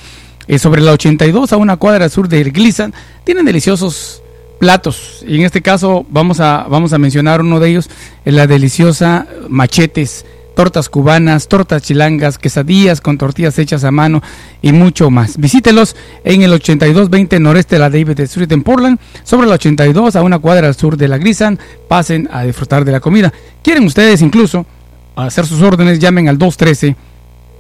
[0.49, 2.95] eh, sobre la 82 a una cuadra sur de Glissant.
[3.25, 4.23] Tienen deliciosos
[4.59, 7.89] platos y en este caso vamos a, vamos a mencionar uno de ellos,
[8.25, 10.25] la deliciosa machetes
[10.59, 14.21] tortas cubanas, tortas chilangas, quesadillas con tortillas hechas a mano
[14.61, 15.39] y mucho más.
[15.39, 15.95] Visítelos
[16.25, 20.41] en el 8220 noreste de la David Street en Portland, sobre la 82 a una
[20.41, 21.61] cuadra al sur de la Grisan.
[21.87, 23.33] Pasen a disfrutar de la comida.
[23.63, 24.67] ¿Quieren ustedes incluso
[25.15, 26.01] hacer sus órdenes?
[26.01, 26.97] Llamen al 213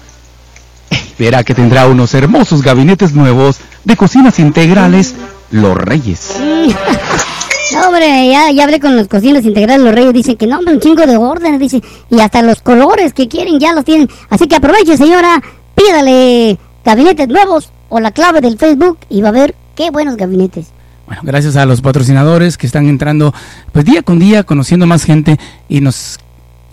[1.18, 5.16] Verá que tendrá unos hermosos gabinetes nuevos de Cocinas Integrales
[5.52, 6.36] Los Reyes.
[7.72, 10.76] No, hombre, ya, ya hablé con los cocinas integrales, los reyes dicen que no, hombre,
[10.76, 11.82] un chingo de órdenes, dice,
[12.12, 14.08] y hasta los colores que quieren ya los tienen.
[14.30, 15.42] Así que aproveche, señora,
[15.74, 20.68] pídale gabinetes nuevos o la clave del Facebook y va a ver qué buenos gabinetes.
[21.08, 23.34] Bueno, gracias a los patrocinadores que están entrando
[23.72, 26.20] pues día con día, conociendo más gente y nos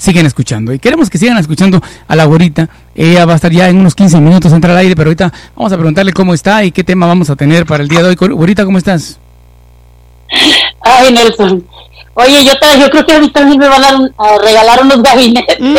[0.03, 0.73] siguen escuchando.
[0.73, 2.69] Y queremos que sigan escuchando a la güerita.
[2.95, 5.73] Ella va a estar ya en unos 15 minutos, entra al aire, pero ahorita vamos
[5.73, 8.15] a preguntarle cómo está y qué tema vamos a tener para el día de hoy.
[8.17, 9.19] Güerita, ¿cómo estás?
[10.81, 11.65] Ay, Nelson.
[12.15, 13.89] Oye, yo, ta- yo creo que a mí también me van a,
[14.19, 15.57] a regalar unos gabinetes.
[15.61, 15.77] Mm,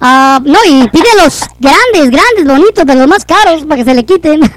[0.00, 3.94] ah, no, y pide los grandes, grandes, bonitos, de los más caros, para que se
[3.94, 4.40] le quiten.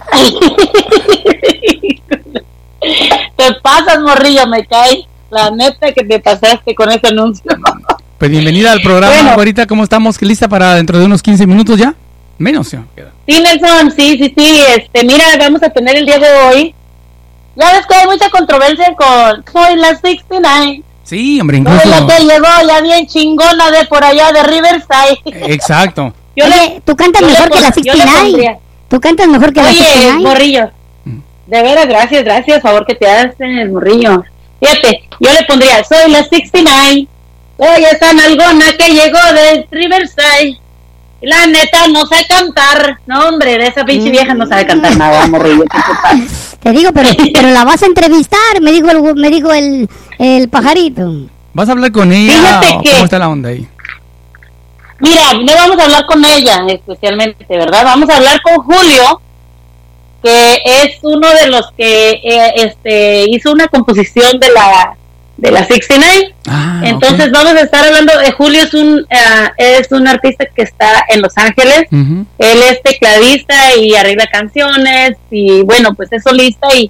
[3.35, 5.07] Te pasas, morrillo, me cae.
[5.31, 7.51] La neta que te pasaste con ese anuncio.
[8.17, 9.35] Pues bienvenida al programa, Bueno.
[9.35, 9.65] güerita.
[9.67, 10.21] ¿Cómo estamos?
[10.21, 11.93] ¿Lista para dentro de unos 15 minutos ya?
[12.37, 12.83] Menos ya.
[13.27, 14.59] Sí, Nelson, sí, sí, sí.
[14.77, 16.75] Este, mira, vamos a tener el día de hoy.
[17.55, 20.81] Ya ves que hay mucha controversia con Soy la 69.
[21.03, 21.89] Sí, hombre, Soy incluso.
[21.89, 25.53] la que llegó ya bien chingona de por allá de Riverside.
[25.53, 26.13] Exacto.
[26.35, 28.29] Yo le- Oye, tú cantas yo le mejor que la pon- yo le 69.
[28.31, 28.57] pondría-
[28.89, 30.19] Tú cantas mejor que la Oye, 69.
[30.23, 30.69] morrillo.
[31.47, 34.23] De veras, gracias, gracias, favor que te haces, morrillo.
[34.59, 37.07] Fíjate, yo le pondría, soy la 69.
[37.57, 40.59] Oye, esa nalgona que llegó de Riverside.
[41.21, 42.99] La neta, no sé cantar.
[43.07, 45.63] No, hombre, de esa pinche vieja no sabe cantar nada, morrillo.
[45.63, 49.89] ¿qué te digo, pero, pero la vas a entrevistar, me dijo el, me dijo el,
[50.19, 51.09] el pajarito.
[51.53, 53.67] ¿Vas a hablar con ella o que- cómo está la onda ahí?
[54.99, 57.83] Mira, no vamos a hablar con ella especialmente, ¿verdad?
[57.85, 59.21] Vamos a hablar con Julio,
[60.23, 64.95] que es uno de los que eh, este, hizo una composición de la
[65.37, 66.33] de la 69.
[66.47, 70.61] Ah, Entonces vamos a estar hablando de Julio es un ah, es un artista que
[70.63, 71.83] está en Los Ángeles.
[71.91, 76.89] Él es tecladista y arregla canciones y bueno, pues es solista y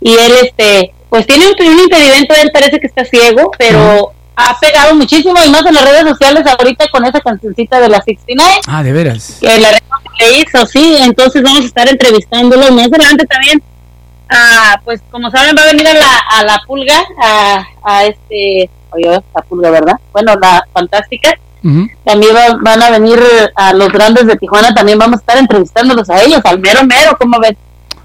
[0.00, 4.58] y él este pues tiene un, un impedimento, él parece que está ciego, pero ha
[4.60, 8.50] pegado muchísimo y más en las redes sociales ahorita con esa cancioncita de la 69
[8.66, 9.38] Ah, de veras.
[9.40, 9.70] que la
[10.18, 13.62] que hizo, sí, entonces vamos a estar entrevistándolo más adelante también.
[14.30, 18.68] Ah, pues como saben va a venir a la, a la pulga, a, a este,
[18.90, 19.94] oye, la pulga, ¿verdad?
[20.12, 21.30] Bueno, la fantástica.
[22.04, 23.18] También va- van a venir
[23.56, 27.16] a los grandes de Tijuana, también vamos a estar entrevistándolos a ellos, al mero mero,
[27.18, 27.56] ¿cómo ven?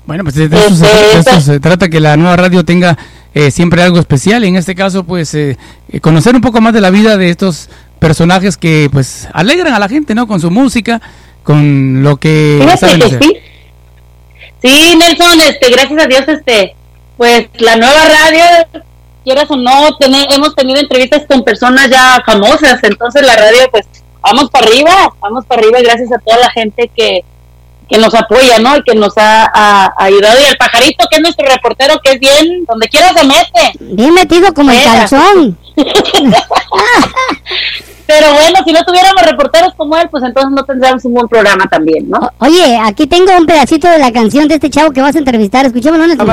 [0.06, 2.98] Bueno, pues de eso, se, Este, de eso se trata, que la nueva radio tenga
[3.34, 4.44] eh, siempre algo especial.
[4.44, 5.58] Y en este caso, pues, eh,
[5.90, 7.70] eh, conocer un poco más de la vida de estos
[8.00, 10.28] personajes que, pues, alegran a la gente, ¿no?
[10.28, 11.00] Con su música,
[11.44, 13.24] con lo que Fíjate saben que hacer.
[13.24, 13.38] sí.
[14.64, 16.74] Sí, Nelson, este, gracias a Dios, este,
[17.18, 18.44] pues la nueva radio,
[19.26, 23.86] quieras o no, tener, hemos tenido entrevistas con personas ya famosas, entonces la radio, pues,
[24.22, 27.26] vamos para arriba, vamos para arriba, gracias a toda la gente que,
[27.90, 28.78] que nos apoya, ¿no?
[28.78, 30.40] Y que nos ha, ha ayudado.
[30.40, 33.74] Y el pajarito, que es nuestro reportero, que es bien, donde quiera se mete.
[33.82, 35.58] Bien metido como el calzón.
[38.06, 41.66] Pero bueno, si no tuviéramos reporteros como él, pues entonces no tendríamos un buen programa
[41.68, 42.18] también, ¿no?
[42.40, 45.20] O- Oye, aquí tengo un pedacito de la canción de este chavo que vas a
[45.20, 45.66] entrevistar.
[45.66, 46.30] Escuchémoslo, Nelson.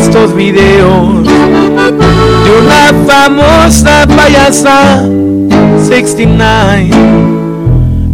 [0.00, 5.04] estos videos de una famosa payasa
[5.88, 6.90] 69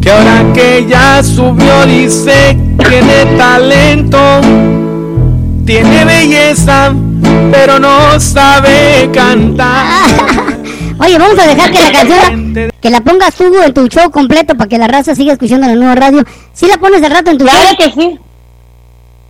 [0.01, 2.59] que ahora que ya subió dice
[2.89, 4.18] tiene talento,
[5.66, 6.93] tiene belleza,
[7.53, 9.85] pero no sabe cantar.
[11.01, 14.55] Oye, vamos a dejar que la canción que la pongas tú en tu show completo
[14.55, 16.25] para que la raza siga escuchando la nueva radio.
[16.53, 17.77] ¿Sí la pones de rato en tu Claro show?
[17.79, 18.19] que sí.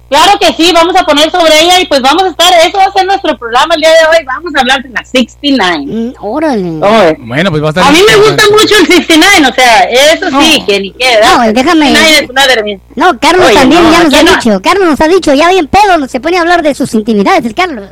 [0.08, 2.86] Claro que sí, vamos a poner sobre ella y pues vamos a estar, eso va
[2.86, 5.84] a ser nuestro programa el día de hoy, vamos a hablar de la 69.
[5.86, 6.62] Mm, órale.
[6.80, 7.14] ¿Cómo ves?
[7.20, 7.84] Bueno, pues va a estar.
[7.86, 11.36] A mí me gusta mucho el 69, o sea, eso sí, que ni queda.
[11.36, 14.22] No, déjame- 69 es una de mis- No, Carlos Oye, también no, ya nos ha
[14.24, 14.32] no.
[14.34, 14.60] dicho.
[14.60, 17.54] Carlos nos ha dicho, ya bien pedo, se pone a hablar de sus intimidades, el
[17.54, 17.84] Carlos.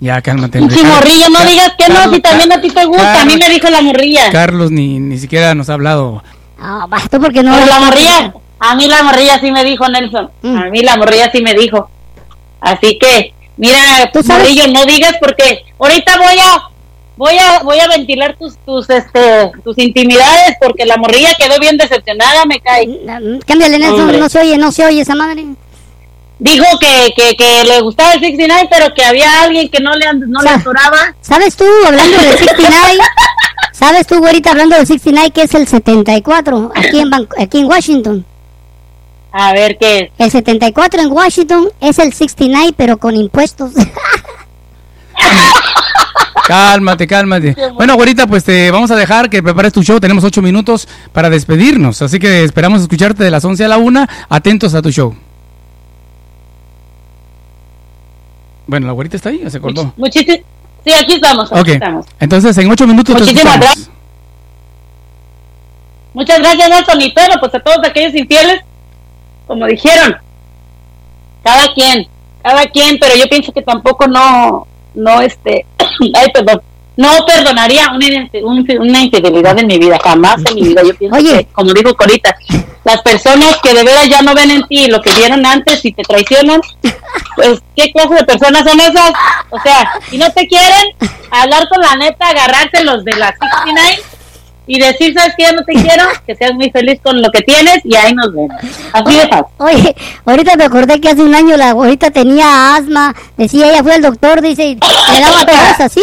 [0.00, 0.58] Ya, cálmate.
[0.60, 0.94] Pinche Carlos.
[0.96, 3.48] morrillo, no digas que no, Carlos, si también a ti te gusta, a mí me
[3.50, 4.30] dijo la morrilla.
[4.30, 6.22] Carlos ni, ni siquiera nos ha hablado.
[6.60, 7.52] Ah, va, tú porque no.
[7.54, 10.56] Pero la morrilla, a mí la morrilla sí me dijo Nelson, Mm.
[10.56, 11.90] a mí la morrilla sí me dijo.
[12.60, 14.42] Así que, mira, ¿Tú sabes?
[14.48, 16.62] morrillo, no digas porque ahorita voy a
[17.16, 21.76] voy a voy a ventilar tus tus este tus intimidades porque la morrilla quedó bien
[21.76, 22.86] decepcionada, me cae.
[22.86, 24.18] Mm, Cámbiale, Nelson, Hombre.
[24.18, 25.44] no se oye, no se oye esa madre.
[26.40, 30.06] Dijo que, que, que le gustaba el 69, pero que había alguien que no le
[30.14, 31.14] no le atoraba.
[31.20, 32.98] ¿Sabes tú, hablando del 69?
[33.72, 37.66] ¿Sabes tú, güerita, hablando del 69, que es el 74 aquí en, Ban- aquí en
[37.66, 38.24] Washington?
[39.32, 40.10] A ver qué es.
[40.18, 43.72] El 74 en Washington es el 69, pero con impuestos.
[46.46, 47.54] Cálmate, cálmate.
[47.74, 50.00] Bueno, güerita, pues te vamos a dejar que prepares tu show.
[50.00, 52.00] Tenemos ocho minutos para despedirnos.
[52.00, 54.06] Así que esperamos escucharte de las 11 a la 1.
[54.30, 55.14] Atentos a tu show.
[58.68, 59.92] Bueno, la güerita está ahí o se cortó.
[59.96, 60.40] Muchísimas
[60.84, 62.06] Sí, aquí estamos, aquí Ok, estamos.
[62.20, 63.90] entonces en ocho minutos Muchísimas gracias.
[66.14, 67.00] Muchas gracias, Nelson.
[67.00, 68.60] Y pero, pues a todos aquellos infieles,
[69.46, 70.16] como dijeron,
[71.42, 72.06] cada quien,
[72.42, 75.66] cada quien, pero yo pienso que tampoco no, no, este,
[76.14, 76.62] ay, perdón,
[76.98, 80.82] no perdonaría una, infi- un- una infidelidad en mi vida, jamás en mi vida.
[80.84, 81.44] Yo pienso Oye.
[81.44, 82.34] que, como dijo Corita,
[82.84, 85.92] las personas que de veras ya no ven en ti lo que vieron antes y
[85.92, 86.60] te traicionan,
[87.36, 89.12] pues, ¿qué clase de personas son esas?
[89.50, 90.82] O sea, si no te quieren,
[91.30, 94.02] hablar con la neta, agarrarte los de la 69
[94.70, 95.44] y decir, ¿sabes qué?
[95.44, 98.32] Ya no te quiero, que seas muy feliz con lo que tienes y ahí nos
[98.34, 98.56] vemos.
[98.92, 99.44] Así de fácil.
[99.58, 99.96] Oye,
[100.26, 103.14] ahorita me acordé que hace un año la güerita tenía asma.
[103.36, 104.76] Decía, ella fue al doctor, dice,
[105.14, 106.02] le daba tos así.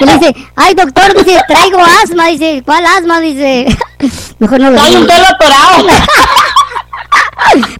[0.00, 2.26] Y le dice, ay, doctor, dice, traigo asma.
[2.28, 3.20] Dice, ¿cuál asma?
[3.20, 3.66] Dice,
[4.38, 5.86] mejor no lo Hay un pelo atorado.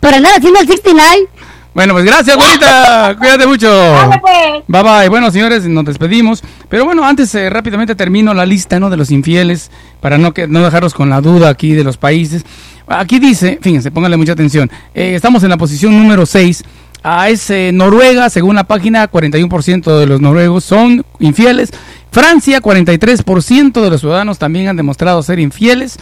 [0.00, 1.28] Por andar haciendo el 69.
[1.74, 3.14] Bueno, pues gracias, güerita.
[3.18, 3.70] Cuídate mucho.
[3.70, 4.64] Dale, pues.
[4.66, 5.08] Bye bye.
[5.08, 6.42] Bueno, señores, nos despedimos.
[6.68, 8.90] Pero bueno, antes eh, rápidamente termino la lista ¿no?
[8.90, 12.44] de los infieles para no, que, no dejarlos con la duda aquí de los países.
[12.88, 14.70] Aquí dice, fíjense, pónganle mucha atención.
[14.94, 16.64] eh, estamos en la posición número 6.
[17.02, 21.70] Ah, es Noruega, según la página, 41% de los noruegos son infieles.
[22.10, 25.98] Francia, 43% de los ciudadanos también han demostrado ser infieles.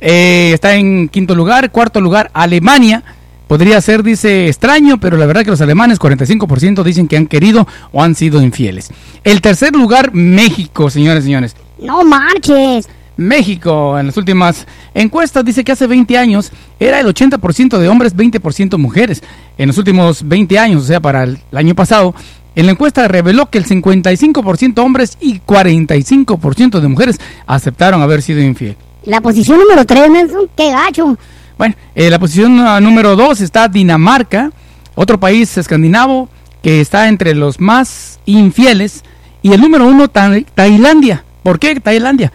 [0.00, 1.70] Eh, está en quinto lugar.
[1.70, 3.02] Cuarto lugar, Alemania.
[3.48, 7.66] Podría ser, dice, extraño, pero la verdad que los alemanes, 45% dicen que han querido
[7.92, 8.90] o han sido infieles.
[9.24, 11.56] El tercer lugar, México, señores y señores.
[11.80, 12.88] No marches.
[13.18, 16.50] México, en las últimas encuestas, dice que hace 20 años
[16.80, 19.22] era el 80% de hombres, 20% mujeres.
[19.58, 22.14] En los últimos 20 años, o sea, para el, año pasado,
[22.54, 28.40] en la encuesta reveló que el 55% hombres y 45% de mujeres aceptaron haber sido
[28.40, 28.76] infiel.
[29.04, 31.18] La posición número 3, Nelson, qué gacho.
[31.58, 34.52] Bueno, en la posición ah, número 2 está Dinamarca,
[34.94, 36.28] otro país escandinavo
[36.62, 39.02] que está entre los más infieles.
[39.42, 41.24] Y el número 1, Tailandia.
[41.42, 42.32] ¿Por qué Tailandia?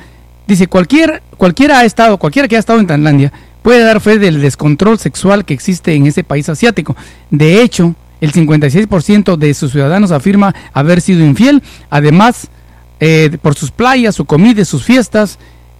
[0.48, 3.32] Dice, cualquier, cualquiera ha estado, cualquiera que ha estado en Tailandia
[3.64, 6.96] puede dar fe del descontrol sexual que existe en ese país asiático.
[7.32, 11.64] De hecho, el 56% de sus ciudadanos afirma haber sido infiel.
[11.90, 12.50] Además,
[13.00, 15.40] eh, por sus playas, su comida sus fiestas,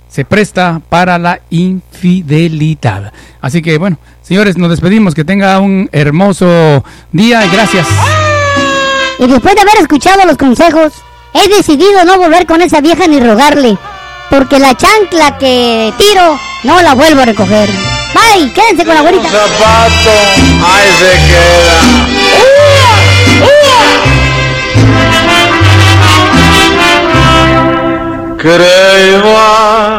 [0.10, 3.14] se presta para la infidelidad.
[3.42, 5.14] Así que bueno, señores, nos despedimos.
[5.14, 7.88] Que tenga un hermoso día y gracias.
[9.20, 10.94] Y después de haber escuchado los consejos,
[11.34, 13.78] he decidido no volver con esa vieja ni rogarle.
[14.30, 17.70] Porque la chancla que tiro no la vuelvo a recoger.
[18.14, 19.30] Bye, quédense con la güerita.
[19.30, 20.12] zapato,
[20.66, 21.80] ahí se queda.
[28.38, 29.94] Creías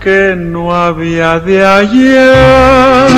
[0.00, 3.10] que no había de ayer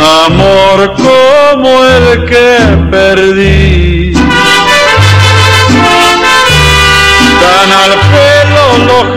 [0.00, 2.58] amor como el que
[2.90, 4.15] perdí.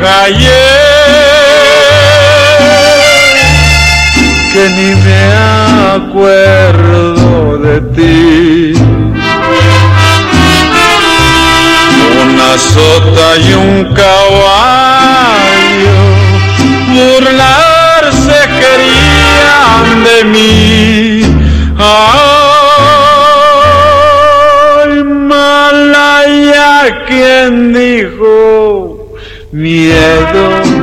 [0.03, 0.67] Hallé
[4.53, 5.23] que ni me
[5.95, 8.19] acuerdo de ti.
[12.59, 15.95] sota y un caballo
[16.93, 21.23] burlarse querían de mí.
[21.77, 22.89] Ay,
[25.03, 28.98] Malaya, quien dijo
[29.51, 30.78] miedo